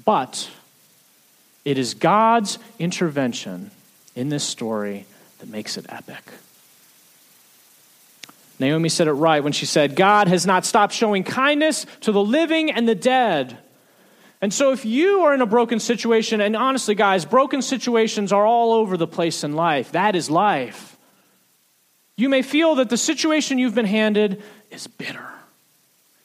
But 0.06 0.50
it 1.66 1.80
is 1.80 1.96
God's 1.96 2.60
intervention 2.78 3.72
in 4.16 4.30
this 4.30 4.44
story 4.44 5.06
that 5.41 5.49
makes 5.49 5.75
it 5.75 5.86
epic. 5.89 6.23
Naomi 8.60 8.89
said 8.89 9.08
it 9.08 9.13
right 9.13 9.43
when 9.43 9.54
she 9.54 9.65
said, 9.65 9.95
God 9.95 10.27
has 10.27 10.45
not 10.45 10.65
stopped 10.65 10.93
showing 10.93 11.23
kindness 11.23 11.88
to 12.01 12.12
the 12.12 12.23
living 12.23 12.71
and 12.71 12.88
the 12.88 12.95
dead. 12.95 13.58
And 14.39 14.54
so, 14.54 14.71
if 14.71 14.86
you 14.86 15.21
are 15.21 15.34
in 15.34 15.41
a 15.41 15.47
broken 15.47 15.80
situation, 15.80 16.41
and 16.41 16.56
honestly, 16.56 16.95
guys, 16.95 17.25
broken 17.25 17.62
situations 17.62 18.32
are 18.32 18.45
all 18.45 18.73
over 18.73 18.97
the 18.97 19.08
place 19.08 19.43
in 19.43 19.56
life. 19.56 19.91
That 19.91 20.15
is 20.15 20.30
life. 20.30 20.95
You 22.17 22.30
may 22.30 22.43
feel 22.43 22.75
that 22.75 22.89
the 22.89 22.97
situation 22.97 23.58
you've 23.58 23.75
been 23.75 23.86
handed 23.86 24.43
is 24.69 24.86
bitter. 24.86 25.27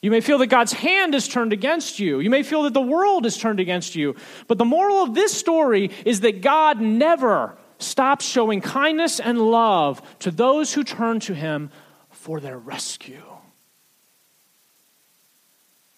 You 0.02 0.10
may 0.10 0.20
feel 0.20 0.38
that 0.38 0.48
God's 0.48 0.74
hand 0.74 1.14
is 1.14 1.26
turned 1.26 1.54
against 1.54 1.98
you. 1.98 2.20
You 2.20 2.30
may 2.30 2.42
feel 2.42 2.64
that 2.64 2.74
the 2.74 2.82
world 2.82 3.24
is 3.24 3.38
turned 3.38 3.60
against 3.60 3.94
you. 3.94 4.14
But 4.46 4.58
the 4.58 4.64
moral 4.64 5.02
of 5.02 5.14
this 5.14 5.32
story 5.32 5.90
is 6.04 6.20
that 6.20 6.42
God 6.42 6.80
never 6.82 7.56
stops 7.78 8.24
showing 8.24 8.60
kindness 8.60 9.20
and 9.20 9.40
love 9.40 10.02
to 10.20 10.30
those 10.30 10.74
who 10.74 10.84
turn 10.84 11.20
to 11.20 11.34
him 11.34 11.70
for 12.10 12.40
their 12.40 12.58
rescue. 12.58 13.22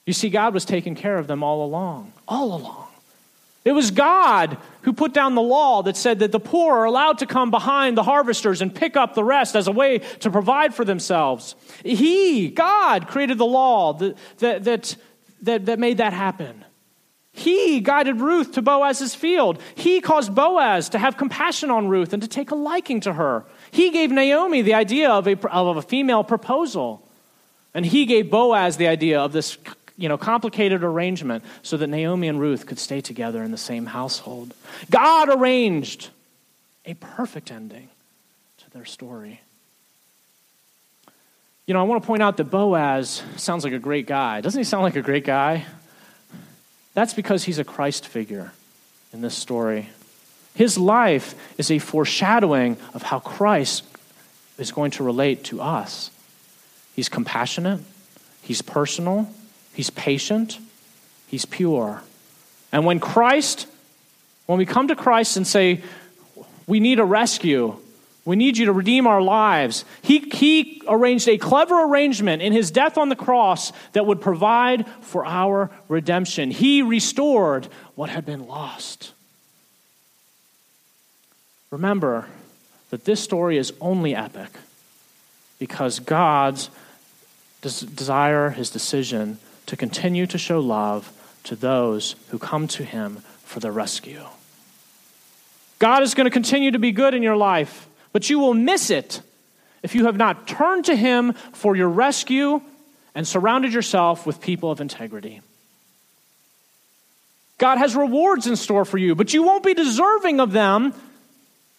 You 0.07 0.13
see, 0.13 0.31
God 0.31 0.55
was 0.55 0.65
taking 0.65 0.95
care 0.95 1.19
of 1.19 1.27
them 1.27 1.43
all 1.43 1.65
along, 1.65 2.13
all 2.27 2.55
along. 2.55 2.87
It 3.65 3.73
was 3.73 3.91
God 3.91 4.57
who 4.83 4.95
put 4.95 5.13
down 5.13 5.35
the 5.35 5.43
law 5.43 5.83
that 5.83 5.97
said 5.97 6.21
that 6.21 6.33
the 6.33 6.41
poor 6.41 6.79
are 6.79 6.85
allowed 6.85 7.19
to 7.19 7.27
come 7.27 7.51
behind 7.51 7.99
the 7.99 8.03
harvesters 8.03 8.63
and 8.63 8.75
pick 8.75 8.97
up 8.97 9.15
the 9.15 9.23
rest 9.23 9.55
as 9.55 9.67
a 9.67 9.73
way 9.73 9.99
to 10.21 10.31
provide 10.31 10.75
for 10.75 10.87
themselves. 10.87 11.55
He, 11.85 12.49
God, 12.49 13.09
created 13.09 13.37
the 13.37 13.45
law 13.45 13.93
that, 13.95 14.17
that, 14.39 14.97
that, 15.43 15.67
that 15.67 15.79
made 15.79 15.99
that 15.99 16.15
happen. 16.15 16.65
He 17.39 17.79
guided 17.81 18.21
Ruth 18.21 18.53
to 18.53 18.63
Boaz's 18.63 19.15
field. 19.15 19.61
He 19.77 20.01
caused 20.01 20.35
Boaz 20.35 20.89
to 20.91 20.99
have 20.99 21.17
compassion 21.17 21.71
on 21.71 21.87
Ruth 21.87 22.13
and 22.13 22.21
to 22.23 22.29
take 22.29 22.51
a 22.51 22.57
liking 22.57 23.01
to 23.03 23.13
her. 23.13 23.45
He 23.71 23.91
gave 23.91 24.11
Naomi 24.11 24.63
the 24.63 24.75
idea 24.75 25.11
of 25.11 25.29
a, 25.29 25.39
of 25.49 25.77
a 25.77 25.83
female 25.83 26.25
proposal. 26.25 27.07
And 27.75 27.87
he 27.87 28.07
gave 28.07 28.29
Boaz 28.29 28.77
the 28.77 28.89
idea 28.89 29.21
of 29.21 29.33
this 29.33 29.57
you 29.97 30.09
know, 30.09 30.19
complicated 30.19 30.83
arrangement 30.83 31.45
so 31.63 31.77
that 31.77 31.87
Naomi 31.87 32.27
and 32.27 32.41
Ruth 32.41 32.67
could 32.67 32.79
stay 32.79 33.01
together 33.01 33.43
in 33.43 33.53
the 33.53 33.57
same 33.57 33.87
household. 33.87 34.53
God 34.91 35.29
arranged 35.29 36.11
a 36.85 36.95
perfect 36.95 37.53
ending 37.53 37.89
to 38.59 38.71
their 38.71 38.85
story. 38.85 39.41
You 41.67 41.75
know, 41.75 41.81
I 41.81 41.83
want 41.85 42.03
to 42.03 42.07
point 42.07 42.23
out 42.23 42.37
that 42.39 42.45
Boaz 42.45 43.23
sounds 43.37 43.63
like 43.63 43.75
a 43.75 43.79
great 43.79 44.07
guy. 44.07 44.41
Doesn't 44.41 44.59
he 44.59 44.65
sound 44.65 44.83
like 44.85 44.97
a 44.97 45.03
great 45.03 45.25
guy? 45.25 45.67
That's 46.99 47.15
because 47.15 47.45
he's 47.45 47.61
a 47.61 47.65
Christ 47.65 48.09
figure 48.09 48.51
in 49.13 49.21
this 49.21 49.37
story. 49.37 49.91
His 50.57 50.77
life 50.77 51.37
is 51.57 51.71
a 51.71 51.79
foreshadowing 51.79 52.77
of 52.93 53.03
how 53.03 53.21
Christ 53.21 53.85
is 54.59 54.73
going 54.73 54.91
to 54.91 55.05
relate 55.05 55.45
to 55.45 55.61
us. 55.61 56.11
He's 56.97 57.09
compassionate, 57.09 57.83
he's 58.43 58.63
personal, 58.63 59.31
he's 59.75 59.91
patient, 59.91 60.59
he's 61.29 61.45
pure. 61.45 62.03
And 62.73 62.85
when 62.85 62.99
Christ, 62.99 63.69
when 64.47 64.59
we 64.59 64.67
come 64.67 64.89
to 64.89 64.97
Christ 64.97 65.37
and 65.37 65.47
say, 65.47 65.83
we 66.67 66.81
need 66.81 66.99
a 66.99 67.05
rescue, 67.05 67.77
we 68.29 68.37
need 68.37 68.59
you 68.59 68.67
to 68.67 68.75
redeem 68.75 69.07
our 69.07 69.23
lives. 69.23 69.87
He, 70.03 70.19
he 70.19 70.83
arranged 70.87 71.27
a 71.29 71.39
clever 71.39 71.85
arrangement 71.85 72.43
in 72.43 72.53
his 72.53 72.71
death 72.71 72.99
on 72.99 73.09
the 73.09 73.17
cross 73.17 73.73
that 73.95 74.05
would 74.05 74.21
provide 74.21 74.87
for 75.01 75.25
our 75.25 75.71
redemption. 75.89 76.51
He 76.51 76.83
restored 76.83 77.69
what 77.95 78.11
had 78.11 78.27
been 78.27 78.47
lost. 78.47 79.15
Remember 81.71 82.27
that 82.91 83.07
this 83.07 83.19
story 83.19 83.57
is 83.57 83.73
only 83.81 84.15
epic 84.15 84.51
because 85.59 85.99
God's 85.99 86.69
desire, 87.63 88.51
his 88.51 88.69
decision 88.69 89.39
to 89.65 89.75
continue 89.75 90.27
to 90.27 90.37
show 90.37 90.61
love 90.61 91.11
to 91.45 91.57
those 91.57 92.15
who 92.29 92.39
come 92.39 92.69
to 92.69 92.85
him 92.85 93.23
for 93.43 93.61
the 93.61 93.73
rescue. 93.73 94.27
God 95.79 96.03
is 96.03 96.13
going 96.13 96.27
to 96.27 96.31
continue 96.31 96.73
to 96.73 96.79
be 96.79 96.93
good 96.93 97.15
in 97.15 97.23
your 97.23 97.37
life. 97.37 97.87
But 98.13 98.31
you 98.31 98.39
will 98.39 98.55
miss 98.55 98.91
it 98.91 99.21
if 99.83 99.95
you 99.95 100.07
have 100.07 100.17
not 100.17 100.49
turned 100.49 100.87
to 100.87 100.97
Him 100.97 101.33
for 101.53 101.77
your 101.77 101.89
rescue 101.89 102.61
and 103.15 103.27
surrounded 103.27 103.73
yourself 103.73 104.27
with 104.27 104.41
people 104.41 104.71
of 104.71 104.81
integrity. 104.81 105.41
God 107.59 107.79
has 107.79 107.97
rewards 107.97 108.47
in 108.47 108.57
store 108.57 108.85
for 108.85 108.99
you, 108.99 109.15
but 109.15 109.35
you 109.35 109.43
won't 109.43 109.65
be 109.65 109.75
deserving 109.75 110.41
of 110.41 110.53
them 110.53 110.95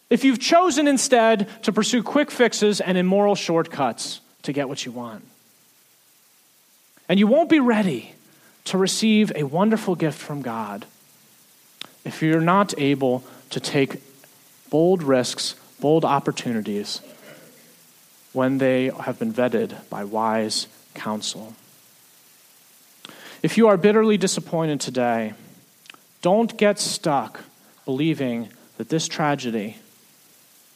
if 0.09 0.23
you've 0.23 0.39
chosen 0.39 0.87
instead 0.87 1.47
to 1.63 1.71
pursue 1.71 2.03
quick 2.03 2.31
fixes 2.31 2.81
and 2.81 2.97
immoral 2.97 3.35
shortcuts 3.35 4.19
to 4.43 4.51
get 4.51 4.67
what 4.67 4.85
you 4.85 4.91
want. 4.91 5.23
And 7.07 7.19
you 7.19 7.27
won't 7.27 7.49
be 7.49 7.59
ready 7.59 8.13
to 8.65 8.77
receive 8.77 9.31
a 9.35 9.43
wonderful 9.43 9.95
gift 9.95 10.19
from 10.19 10.41
God 10.41 10.85
if 12.05 12.21
you're 12.21 12.41
not 12.41 12.77
able 12.77 13.23
to 13.51 13.59
take 13.59 14.01
bold 14.69 15.01
risks 15.01 15.55
bold 15.79 16.05
opportunities 16.05 17.01
when 18.33 18.57
they 18.57 18.91
have 19.01 19.17
been 19.19 19.33
vetted 19.33 19.75
by 19.89 20.03
wise 20.03 20.67
counsel. 20.93 21.55
If 23.41 23.57
you 23.57 23.67
are 23.67 23.77
bitterly 23.77 24.17
disappointed 24.17 24.81
today, 24.81 25.33
don't 26.21 26.57
get 26.57 26.79
stuck 26.79 27.41
believing 27.85 28.49
that 28.77 28.89
this 28.89 29.07
tragedy 29.07 29.77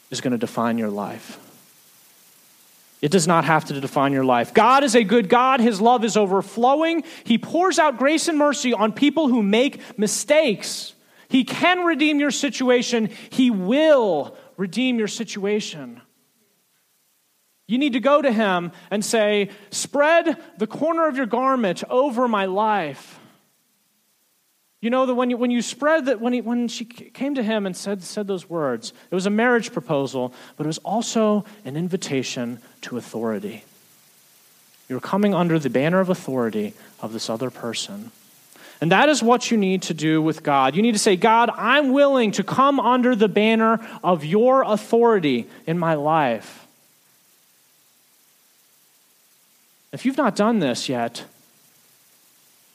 is 0.10 0.22
going 0.22 0.32
to 0.32 0.38
define 0.38 0.78
your 0.78 0.90
life. 0.90 1.40
It 3.02 3.12
does 3.12 3.28
not 3.28 3.44
have 3.44 3.66
to 3.66 3.82
define 3.82 4.14
your 4.14 4.24
life. 4.24 4.54
God 4.54 4.86
is 4.86 4.96
a 4.96 5.04
good 5.04 5.28
God. 5.28 5.60
His 5.60 5.82
love 5.82 6.06
is 6.06 6.16
overflowing. 6.16 7.04
He 7.26 7.38
pours 7.38 7.78
out 7.78 7.98
grace 7.98 8.30
and 8.30 8.38
mercy 8.38 8.72
on 8.72 8.94
people 8.94 9.28
who 9.28 9.44
make 9.44 10.00
mistakes. 10.00 10.94
He 11.28 11.44
can 11.44 11.84
redeem 11.84 12.20
your 12.20 12.32
situation. 12.32 13.10
He 13.30 13.52
will 13.52 14.38
redeem 14.58 15.00
your 15.00 15.08
situation. 15.08 16.02
You 17.68 17.78
need 17.78 17.94
to 17.94 18.00
go 18.00 18.22
to 18.22 18.32
Him 18.32 18.72
and 18.92 19.04
say, 19.04 19.50
Spread 19.72 20.38
the 20.58 20.68
corner 20.68 21.08
of 21.08 21.18
your 21.18 21.26
garment 21.26 21.84
over 21.90 22.28
my 22.28 22.46
life. 22.46 23.20
You 24.84 24.90
know 24.90 25.06
that 25.06 25.16
when 25.16 25.30
you, 25.30 25.38
when 25.38 25.50
you 25.50 25.62
spread 25.62 26.08
that, 26.08 26.20
when, 26.20 26.34
he, 26.34 26.42
when 26.42 26.68
she 26.68 26.84
came 26.84 27.36
to 27.36 27.42
him 27.42 27.66
and 27.66 27.74
said, 27.74 28.04
said 28.04 28.28
those 28.28 28.50
words, 28.50 28.92
it 29.10 29.16
was 29.16 29.26
a 29.26 29.30
marriage 29.30 29.72
proposal, 29.72 30.34
but 30.58 30.66
it 30.66 30.68
was 30.68 30.80
also 30.80 31.46
an 31.64 31.78
invitation 31.78 32.60
to 32.82 32.98
authority. 32.98 33.64
You're 34.90 35.00
coming 35.00 35.34
under 35.34 35.58
the 35.58 35.70
banner 35.70 36.02
of 36.02 36.10
authority 36.10 36.74
of 37.00 37.14
this 37.14 37.30
other 37.30 37.50
person. 37.50 38.12
And 38.84 38.92
that 38.92 39.08
is 39.08 39.24
what 39.24 39.50
you 39.50 39.56
need 39.56 39.84
to 39.84 39.94
do 39.94 40.22
with 40.22 40.44
God. 40.44 40.76
You 40.76 40.82
need 40.82 40.92
to 40.92 41.00
say, 41.00 41.16
God, 41.16 41.50
I'm 41.56 41.94
willing 41.94 42.34
to 42.34 42.44
come 42.44 42.82
under 42.82 43.16
the 43.16 43.30
banner 43.30 43.80
of 44.04 44.26
your 44.26 44.64
authority 44.64 45.48
in 45.66 45.80
my 45.80 45.94
life. 45.94 46.68
If 49.94 50.04
you've 50.04 50.18
not 50.18 50.36
done 50.36 50.60
this 50.60 50.90
yet, 50.90 51.24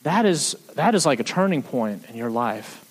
that 0.01 0.25
is, 0.25 0.53
that 0.73 0.95
is 0.95 1.05
like 1.05 1.19
a 1.19 1.23
turning 1.23 1.61
point 1.61 2.03
in 2.09 2.15
your 2.15 2.31
life. 2.31 2.83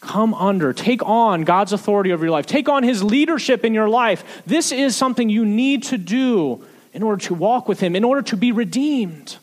Come 0.00 0.32
under, 0.32 0.72
take 0.72 1.04
on 1.04 1.42
God's 1.42 1.74
authority 1.74 2.10
over 2.10 2.24
your 2.24 2.32
life, 2.32 2.46
take 2.46 2.70
on 2.70 2.84
His 2.84 3.04
leadership 3.04 3.66
in 3.66 3.74
your 3.74 3.90
life. 3.90 4.42
This 4.46 4.72
is 4.72 4.96
something 4.96 5.28
you 5.28 5.44
need 5.44 5.82
to 5.82 5.98
do 5.98 6.64
in 6.94 7.02
order 7.02 7.22
to 7.26 7.34
walk 7.34 7.68
with 7.68 7.80
Him, 7.80 7.94
in 7.94 8.02
order 8.02 8.22
to 8.22 8.36
be 8.38 8.50
redeemed. 8.50 9.36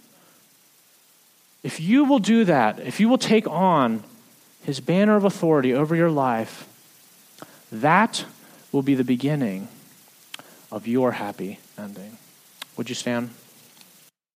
If 1.66 1.80
you 1.80 2.06
will 2.06 2.20
do 2.20 2.46
that, 2.46 2.80
if 2.80 3.00
you 3.00 3.10
will 3.10 3.18
take 3.18 3.48
on 3.48 4.04
His 4.64 4.80
banner 4.80 5.16
of 5.16 5.24
authority 5.24 5.74
over 5.74 5.96
your 5.96 6.12
life, 6.12 6.68
that 7.72 8.24
will 8.72 8.84
be 8.84 8.94
the 8.94 9.04
beginning 9.04 9.68
of 10.72 10.86
your 10.86 11.14
happy 11.14 11.58
ending. 11.76 12.20
Would 12.78 12.90
you 12.90 12.94
stand? 12.94 13.32